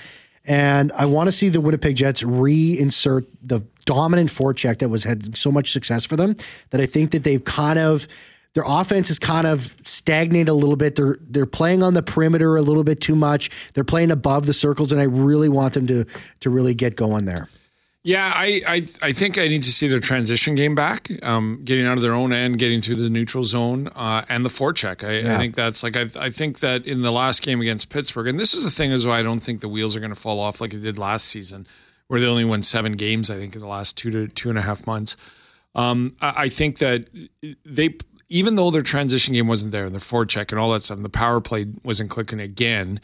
and 0.45 0.91
I 0.91 1.05
want 1.05 1.27
to 1.27 1.31
see 1.31 1.49
the 1.49 1.59
Winnipeg 1.61 1.95
Jets 1.95 2.21
reinsert 2.21 3.25
the 3.41 3.61
dominant 3.85 4.29
forecheck 4.29 4.79
that 4.79 4.89
was 4.89 5.03
had 5.03 5.35
so 5.35 5.51
much 5.51 5.71
success 5.71 6.05
for 6.05 6.15
them. 6.15 6.35
That 6.69 6.81
I 6.81 6.85
think 6.85 7.11
that 7.11 7.23
they've 7.23 7.43
kind 7.43 7.79
of 7.79 8.07
their 8.53 8.63
offense 8.65 9.09
is 9.09 9.17
kind 9.17 9.47
of 9.47 9.75
stagnated 9.81 10.49
a 10.49 10.53
little 10.53 10.75
bit. 10.75 10.95
They're 10.95 11.17
they're 11.21 11.45
playing 11.47 11.81
on 11.81 11.95
the 11.95 12.03
perimeter 12.03 12.55
a 12.55 12.61
little 12.61 12.83
bit 12.83 13.01
too 13.01 13.15
much. 13.15 13.49
They're 13.73 13.83
playing 13.83 14.11
above 14.11 14.45
the 14.45 14.53
circles, 14.53 14.91
and 14.91 15.01
I 15.01 15.05
really 15.05 15.49
want 15.49 15.73
them 15.73 15.87
to 15.87 16.05
to 16.41 16.49
really 16.49 16.75
get 16.75 16.95
going 16.95 17.25
there. 17.25 17.49
Yeah, 18.05 18.33
I, 18.35 18.61
I 18.67 18.85
I 19.01 19.13
think 19.13 19.37
I 19.37 19.47
need 19.47 19.63
to 19.63 19.71
see 19.71 19.87
their 19.87 20.01
transition 20.01 20.55
game 20.55 20.75
back, 20.75 21.09
um, 21.23 21.61
getting 21.63 21.85
out 21.85 21.95
of 21.95 22.03
their 22.03 22.13
own 22.13 22.33
end, 22.33 22.59
getting 22.59 22.81
through 22.81 22.97
the 22.97 23.09
neutral 23.09 23.45
zone, 23.45 23.87
uh, 23.95 24.25
and 24.27 24.43
the 24.43 24.49
forecheck. 24.49 25.07
I, 25.07 25.19
Yeah. 25.19 25.35
I 25.35 25.37
think 25.37 25.55
that's 25.55 25.83
like 25.83 25.95
I, 25.95 26.07
I 26.17 26.29
think 26.29 26.59
that 26.59 26.85
in 26.85 27.01
the 27.01 27.13
last 27.13 27.41
game 27.41 27.61
against 27.61 27.87
Pittsburgh, 27.87 28.27
and 28.27 28.37
this 28.37 28.53
is 28.53 28.65
the 28.65 28.71
thing 28.71 28.91
is 28.91 29.05
why 29.07 29.19
I 29.19 29.23
don't 29.23 29.39
think 29.39 29.61
the 29.61 29.69
wheels 29.69 29.95
are 29.95 30.01
going 30.01 30.13
to 30.13 30.19
fall 30.19 30.41
off 30.41 30.59
like 30.59 30.73
it 30.73 30.81
did 30.83 30.97
last 30.97 31.27
season, 31.27 31.65
where 32.07 32.19
they 32.19 32.25
only 32.25 32.43
won 32.43 32.61
seven 32.61 32.91
games. 32.91 33.29
I 33.29 33.37
think 33.37 33.55
in 33.55 33.61
the 33.61 33.67
last 33.67 33.95
two 33.95 34.11
to 34.11 34.27
two 34.27 34.49
and 34.49 34.59
a 34.59 34.63
half 34.63 34.85
months. 34.85 35.15
Um, 35.73 36.11
I, 36.21 36.33
I 36.43 36.49
think 36.49 36.79
that 36.79 37.05
they, 37.63 37.95
even 38.27 38.57
though 38.57 38.69
their 38.69 38.81
transition 38.81 39.33
game 39.33 39.47
wasn't 39.47 39.71
there, 39.71 39.85
and 39.85 39.93
their 39.93 40.01
forecheck 40.01 40.51
and 40.51 40.59
all 40.59 40.73
that 40.73 40.83
stuff, 40.83 40.97
and 40.97 41.05
the 41.05 41.09
power 41.09 41.39
play 41.39 41.67
wasn't 41.83 42.09
clicking 42.09 42.41
again. 42.41 42.99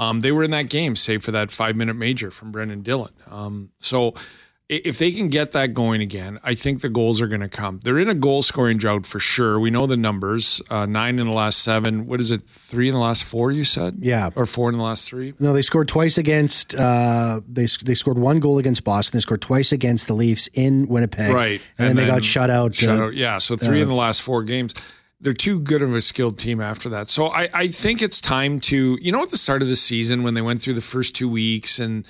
Um, 0.00 0.20
they 0.20 0.32
were 0.32 0.42
in 0.42 0.50
that 0.52 0.70
game, 0.70 0.96
save 0.96 1.22
for 1.22 1.30
that 1.32 1.50
five 1.50 1.76
minute 1.76 1.94
major 1.94 2.30
from 2.30 2.52
Brenden 2.52 2.82
Dillon. 2.82 3.12
Um, 3.30 3.70
so 3.76 4.14
if 4.66 4.98
they 4.98 5.10
can 5.10 5.28
get 5.28 5.52
that 5.52 5.74
going 5.74 6.00
again, 6.00 6.38
I 6.42 6.54
think 6.54 6.80
the 6.80 6.88
goals 6.88 7.20
are 7.20 7.26
going 7.26 7.42
to 7.42 7.50
come. 7.50 7.80
They're 7.84 7.98
in 7.98 8.08
a 8.08 8.14
goal 8.14 8.40
scoring 8.40 8.78
drought 8.78 9.04
for 9.04 9.20
sure. 9.20 9.60
We 9.60 9.68
know 9.68 9.86
the 9.86 9.98
numbers 9.98 10.62
uh, 10.70 10.86
nine 10.86 11.18
in 11.18 11.26
the 11.26 11.34
last 11.34 11.58
seven. 11.58 12.06
What 12.06 12.18
is 12.18 12.30
it? 12.30 12.44
Three 12.44 12.88
in 12.88 12.92
the 12.92 12.98
last 12.98 13.24
four, 13.24 13.50
you 13.50 13.64
said? 13.64 13.98
Yeah. 14.00 14.30
Or 14.36 14.46
four 14.46 14.70
in 14.70 14.78
the 14.78 14.82
last 14.82 15.06
three? 15.06 15.34
No, 15.38 15.52
they 15.52 15.60
scored 15.60 15.88
twice 15.88 16.16
against. 16.16 16.74
Uh, 16.74 17.42
they 17.46 17.66
they 17.84 17.94
scored 17.94 18.18
one 18.18 18.40
goal 18.40 18.56
against 18.56 18.84
Boston. 18.84 19.18
They 19.18 19.22
scored 19.22 19.42
twice 19.42 19.70
against 19.70 20.06
the 20.06 20.14
Leafs 20.14 20.48
in 20.54 20.88
Winnipeg. 20.88 21.34
Right. 21.34 21.60
and, 21.76 21.88
then 21.88 21.96
they 21.96 22.06
got 22.06 22.24
shut 22.24 22.48
out. 22.48 22.74
Shut 22.74 22.98
uh, 22.98 23.06
out. 23.06 23.14
Yeah. 23.14 23.36
So 23.36 23.56
three 23.56 23.82
in 23.82 23.88
the 23.88 23.94
last 23.94 24.22
four 24.22 24.44
games. 24.44 24.72
They're 25.20 25.32
too 25.34 25.60
good 25.60 25.82
of 25.82 25.94
a 25.94 26.00
skilled 26.00 26.38
team 26.38 26.60
after 26.60 26.88
that. 26.90 27.10
So 27.10 27.26
I, 27.26 27.48
I 27.52 27.68
think 27.68 28.00
it's 28.00 28.20
time 28.20 28.58
to, 28.60 28.98
you 29.02 29.12
know, 29.12 29.22
at 29.22 29.28
the 29.28 29.36
start 29.36 29.60
of 29.62 29.68
the 29.68 29.76
season 29.76 30.22
when 30.22 30.32
they 30.34 30.40
went 30.42 30.62
through 30.62 30.74
the 30.74 30.80
first 30.80 31.14
two 31.14 31.28
weeks 31.28 31.78
and 31.78 32.06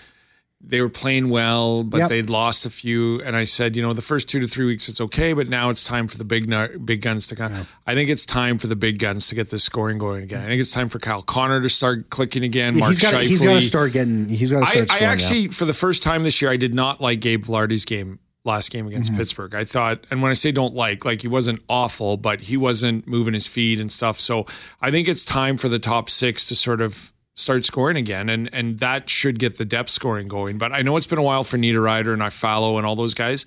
they 0.62 0.80
were 0.82 0.90
playing 0.90 1.30
well, 1.30 1.82
but 1.82 1.98
Yep. 2.00 2.08
they'd 2.10 2.30
lost 2.30 2.66
a 2.66 2.70
few. 2.70 3.20
And 3.22 3.34
I 3.34 3.44
said, 3.44 3.74
you 3.76 3.82
know, 3.82 3.94
the 3.94 4.02
first 4.02 4.28
two 4.28 4.40
to 4.40 4.46
three 4.46 4.66
weeks 4.66 4.88
it's 4.90 5.00
okay, 5.00 5.32
but 5.32 5.48
now 5.48 5.70
it's 5.70 5.82
time 5.84 6.06
for 6.06 6.18
the 6.18 6.24
big 6.24 6.52
big 6.84 7.00
guns 7.00 7.26
to 7.28 7.34
come. 7.34 7.66
I 7.86 7.94
think 7.94 8.10
it's 8.10 8.26
time 8.26 8.58
for 8.58 8.66
the 8.66 8.76
big 8.76 8.98
guns 8.98 9.26
to 9.28 9.34
get 9.34 9.48
this 9.50 9.64
scoring 9.64 9.96
going 9.98 10.22
again. 10.22 10.42
I 10.44 10.46
think 10.48 10.60
it's 10.60 10.70
time 10.70 10.88
for 10.90 10.98
Kyle 10.98 11.22
Connor 11.22 11.62
to 11.62 11.68
start 11.70 12.10
clicking 12.10 12.44
again. 12.44 12.78
Mark 12.78 12.90
he's 12.90 13.00
got 13.00 13.14
Scheifele. 13.14 13.22
he's 13.26 13.42
got 13.42 13.54
to 13.54 13.60
start 13.62 13.92
getting. 13.92 14.28
He's 14.28 14.52
got 14.52 14.60
to 14.60 14.66
I, 14.66 14.70
start 14.70 14.82
I 14.82 14.86
scoring. 14.86 15.02
yeah. 15.02 15.10
actually, 15.12 15.48
for 15.48 15.64
the 15.64 15.72
first 15.72 16.02
time 16.02 16.24
this 16.24 16.42
year, 16.42 16.50
I 16.50 16.58
did 16.58 16.74
not 16.74 17.00
like 17.00 17.20
Gabe 17.20 17.42
Vilardi's 17.44 17.86
game 17.86 18.18
last 18.44 18.70
game 18.70 18.84
Mm-hmm. 18.86 18.92
against 18.92 19.14
Pittsburgh. 19.16 19.54
I 19.54 19.64
thought, 19.64 20.06
and 20.10 20.22
when 20.22 20.30
I 20.30 20.34
say 20.34 20.50
don't 20.52 20.74
like, 20.74 21.04
like 21.04 21.22
he 21.22 21.28
wasn't 21.28 21.60
awful, 21.68 22.16
but 22.16 22.40
he 22.42 22.56
wasn't 22.56 23.06
moving 23.06 23.34
his 23.34 23.46
feet 23.46 23.78
and 23.80 23.90
stuff. 23.92 24.18
So 24.18 24.46
I 24.80 24.90
think 24.90 25.08
it's 25.08 25.24
time 25.24 25.56
for 25.56 25.68
the 25.68 25.78
top 25.78 26.08
six 26.10 26.46
to 26.48 26.54
sort 26.54 26.80
of 26.80 27.12
start 27.34 27.64
scoring 27.64 27.96
again, 27.96 28.28
and 28.28 28.48
and 28.52 28.78
that 28.78 29.08
should 29.10 29.38
get 29.38 29.58
the 29.58 29.64
depth 29.64 29.90
scoring 29.90 30.28
going. 30.28 30.58
But 30.58 30.72
I 30.72 30.82
know 30.82 30.96
it's 30.96 31.06
been 31.06 31.18
a 31.18 31.22
while 31.22 31.44
for 31.44 31.58
Niederreiter 31.58 32.12
and 32.12 32.22
Iafallo 32.22 32.76
and 32.78 32.86
all 32.86 32.96
those 32.96 33.14
guys. 33.14 33.46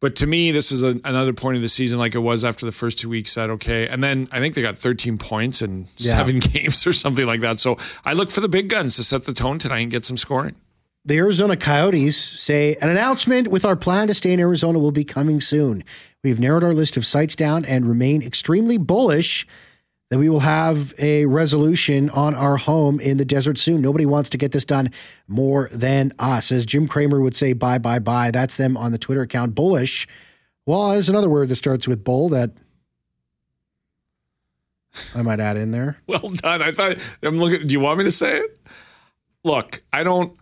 But 0.00 0.16
to 0.16 0.26
me, 0.26 0.50
this 0.50 0.72
is 0.72 0.82
a, 0.82 0.98
another 1.04 1.32
point 1.32 1.54
of 1.56 1.62
the 1.62 1.68
season, 1.68 1.98
like 2.00 2.16
it 2.16 2.18
was 2.18 2.44
after 2.44 2.66
the 2.66 2.72
first 2.72 2.98
two 2.98 3.08
weeks. 3.08 3.34
That 3.34 3.50
okay, 3.50 3.86
and 3.86 4.02
then 4.02 4.26
I 4.32 4.38
think 4.38 4.54
they 4.56 4.62
got 4.62 4.76
13 4.76 5.16
points 5.18 5.62
in 5.62 5.86
Yeah. 5.98 6.16
seven 6.16 6.38
games 6.40 6.86
or 6.86 6.92
something 6.92 7.24
like 7.24 7.40
that. 7.42 7.60
So 7.60 7.76
I 8.04 8.14
look 8.14 8.30
for 8.32 8.40
the 8.40 8.48
big 8.48 8.68
guns 8.68 8.96
to 8.96 9.04
set 9.04 9.22
the 9.24 9.32
tone 9.32 9.58
tonight 9.60 9.80
and 9.80 9.90
get 9.92 10.04
some 10.04 10.16
scoring. 10.16 10.56
The 11.04 11.18
Arizona 11.18 11.56
Coyotes 11.56 12.16
say 12.16 12.76
an 12.80 12.88
announcement 12.88 13.48
with 13.48 13.64
our 13.64 13.74
plan 13.74 14.06
to 14.06 14.14
stay 14.14 14.32
in 14.32 14.38
Arizona 14.38 14.78
will 14.78 14.92
be 14.92 15.02
coming 15.02 15.40
soon. 15.40 15.82
We've 16.22 16.38
narrowed 16.38 16.62
our 16.62 16.74
list 16.74 16.96
of 16.96 17.04
sites 17.04 17.34
down 17.34 17.64
and 17.64 17.88
remain 17.88 18.22
extremely 18.22 18.78
bullish 18.78 19.44
that 20.10 20.18
we 20.18 20.28
will 20.28 20.40
have 20.40 20.94
a 21.00 21.26
resolution 21.26 22.08
on 22.10 22.36
our 22.36 22.56
home 22.56 23.00
in 23.00 23.16
the 23.16 23.24
desert 23.24 23.58
soon. 23.58 23.80
Nobody 23.80 24.06
wants 24.06 24.30
to 24.30 24.38
get 24.38 24.52
this 24.52 24.64
done 24.64 24.90
more 25.26 25.68
than 25.72 26.12
us. 26.20 26.52
As 26.52 26.64
Jim 26.64 26.86
Cramer 26.86 27.20
would 27.20 27.34
say, 27.34 27.52
bye, 27.52 27.78
bye, 27.78 27.98
bye. 27.98 28.30
That's 28.30 28.56
them 28.56 28.76
on 28.76 28.92
the 28.92 28.98
Twitter 28.98 29.22
account. 29.22 29.56
Bullish. 29.56 30.06
Well, 30.66 30.90
there's 30.90 31.08
another 31.08 31.30
word 31.30 31.48
that 31.48 31.56
starts 31.56 31.88
with 31.88 32.04
bull 32.04 32.28
that 32.28 32.52
I 35.16 35.22
might 35.22 35.40
add 35.40 35.56
in 35.56 35.72
there. 35.72 35.96
Well 36.06 36.28
done. 36.28 36.62
I 36.62 36.70
thought 36.70 36.98
I'm 37.22 37.38
looking. 37.38 37.66
Do 37.66 37.72
you 37.72 37.80
want 37.80 37.98
me 37.98 38.04
to 38.04 38.10
say 38.12 38.36
it? 38.38 38.60
Look, 39.44 39.82
I 39.92 40.04
don't. 40.04 40.36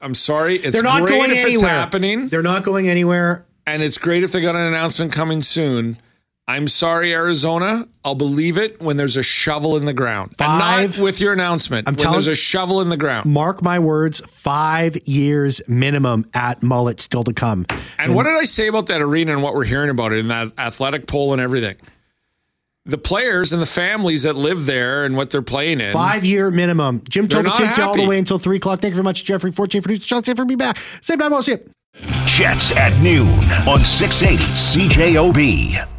I'm 0.00 0.14
sorry. 0.14 0.56
It's 0.56 0.72
They're 0.74 0.82
not 0.82 1.02
great 1.02 1.10
going 1.10 1.30
if 1.32 1.38
anywhere. 1.38 1.50
it's 1.50 1.60
happening, 1.62 2.28
They're 2.28 2.42
not 2.42 2.62
going 2.62 2.88
anywhere. 2.88 3.46
and 3.66 3.82
it's 3.82 3.98
great 3.98 4.22
if 4.22 4.30
they 4.32 4.40
got 4.40 4.54
an 4.54 4.62
announcement 4.62 5.12
coming 5.12 5.42
soon. 5.42 5.98
I'm 6.46 6.68
sorry, 6.68 7.12
Arizona. 7.14 7.88
I'll 8.04 8.14
believe 8.14 8.58
it 8.58 8.80
when 8.80 8.98
there's 8.98 9.16
a 9.16 9.22
shovel 9.22 9.76
in 9.78 9.86
the 9.86 9.94
ground, 9.94 10.32
and 10.38 10.60
Five- 10.60 10.98
not 10.98 11.02
with 11.02 11.18
your 11.20 11.32
announcement. 11.32 11.88
I'm 11.88 11.92
when 11.94 11.98
telling- 11.98 12.12
there's 12.16 12.28
a 12.28 12.34
shovel 12.34 12.82
in 12.82 12.90
the 12.90 12.98
ground. 12.98 13.24
Mark 13.24 13.62
my 13.62 13.78
words, 13.78 14.20
five 14.28 14.96
years 15.08 15.62
minimum 15.66 16.26
at 16.34 16.60
Mullett 16.60 17.00
still 17.00 17.24
to 17.24 17.32
come. 17.32 17.64
And 17.98 18.14
what 18.14 18.24
did 18.24 18.34
I 18.34 18.44
say 18.44 18.66
about 18.68 18.86
that 18.88 19.00
arena 19.00 19.32
and 19.32 19.42
what 19.42 19.54
we're 19.54 19.64
hearing 19.64 19.88
about 19.90 20.12
it 20.12 20.18
in 20.18 20.28
that 20.28 20.52
athletic 20.58 21.06
poll 21.06 21.32
and 21.32 21.40
everything? 21.40 21.76
The 22.86 22.98
players 22.98 23.52
and 23.52 23.62
the 23.62 23.66
families 23.66 24.24
that 24.24 24.36
live 24.36 24.66
there 24.66 25.04
and 25.04 25.16
what 25.16 25.30
they're 25.30 25.42
playing 25.42 25.80
in. 25.80 25.92
Five 25.92 26.24
year 26.24 26.50
minimum. 26.50 27.02
Jim 27.08 27.26
They're 27.26 27.42
Toth 27.42 27.58
will 27.58 27.66
not 27.66 27.68
take 27.68 27.76
you 27.78 27.82
all 27.84 27.96
the 27.96 28.06
way 28.06 28.18
until 28.18 28.38
three 28.38 28.56
o'clock. 28.56 28.80
Thank 28.80 28.92
you 28.92 28.96
very 28.96 29.04
much, 29.04 29.24
Jeffrey. 29.24 29.52
Fortune 29.52 29.82
producer 29.82 30.06
Sean 30.06 30.22
Sanford. 30.22 30.48
Be 30.48 30.56
back 30.56 30.78
same 31.00 31.18
time. 31.18 31.32
I'll 31.32 31.42
see 31.42 31.52
you. 31.52 31.70
Jets 32.26 32.72
at 32.72 33.00
noon 33.00 33.28
on 33.68 33.84
680 33.84 34.44
CJOB. 34.52 35.93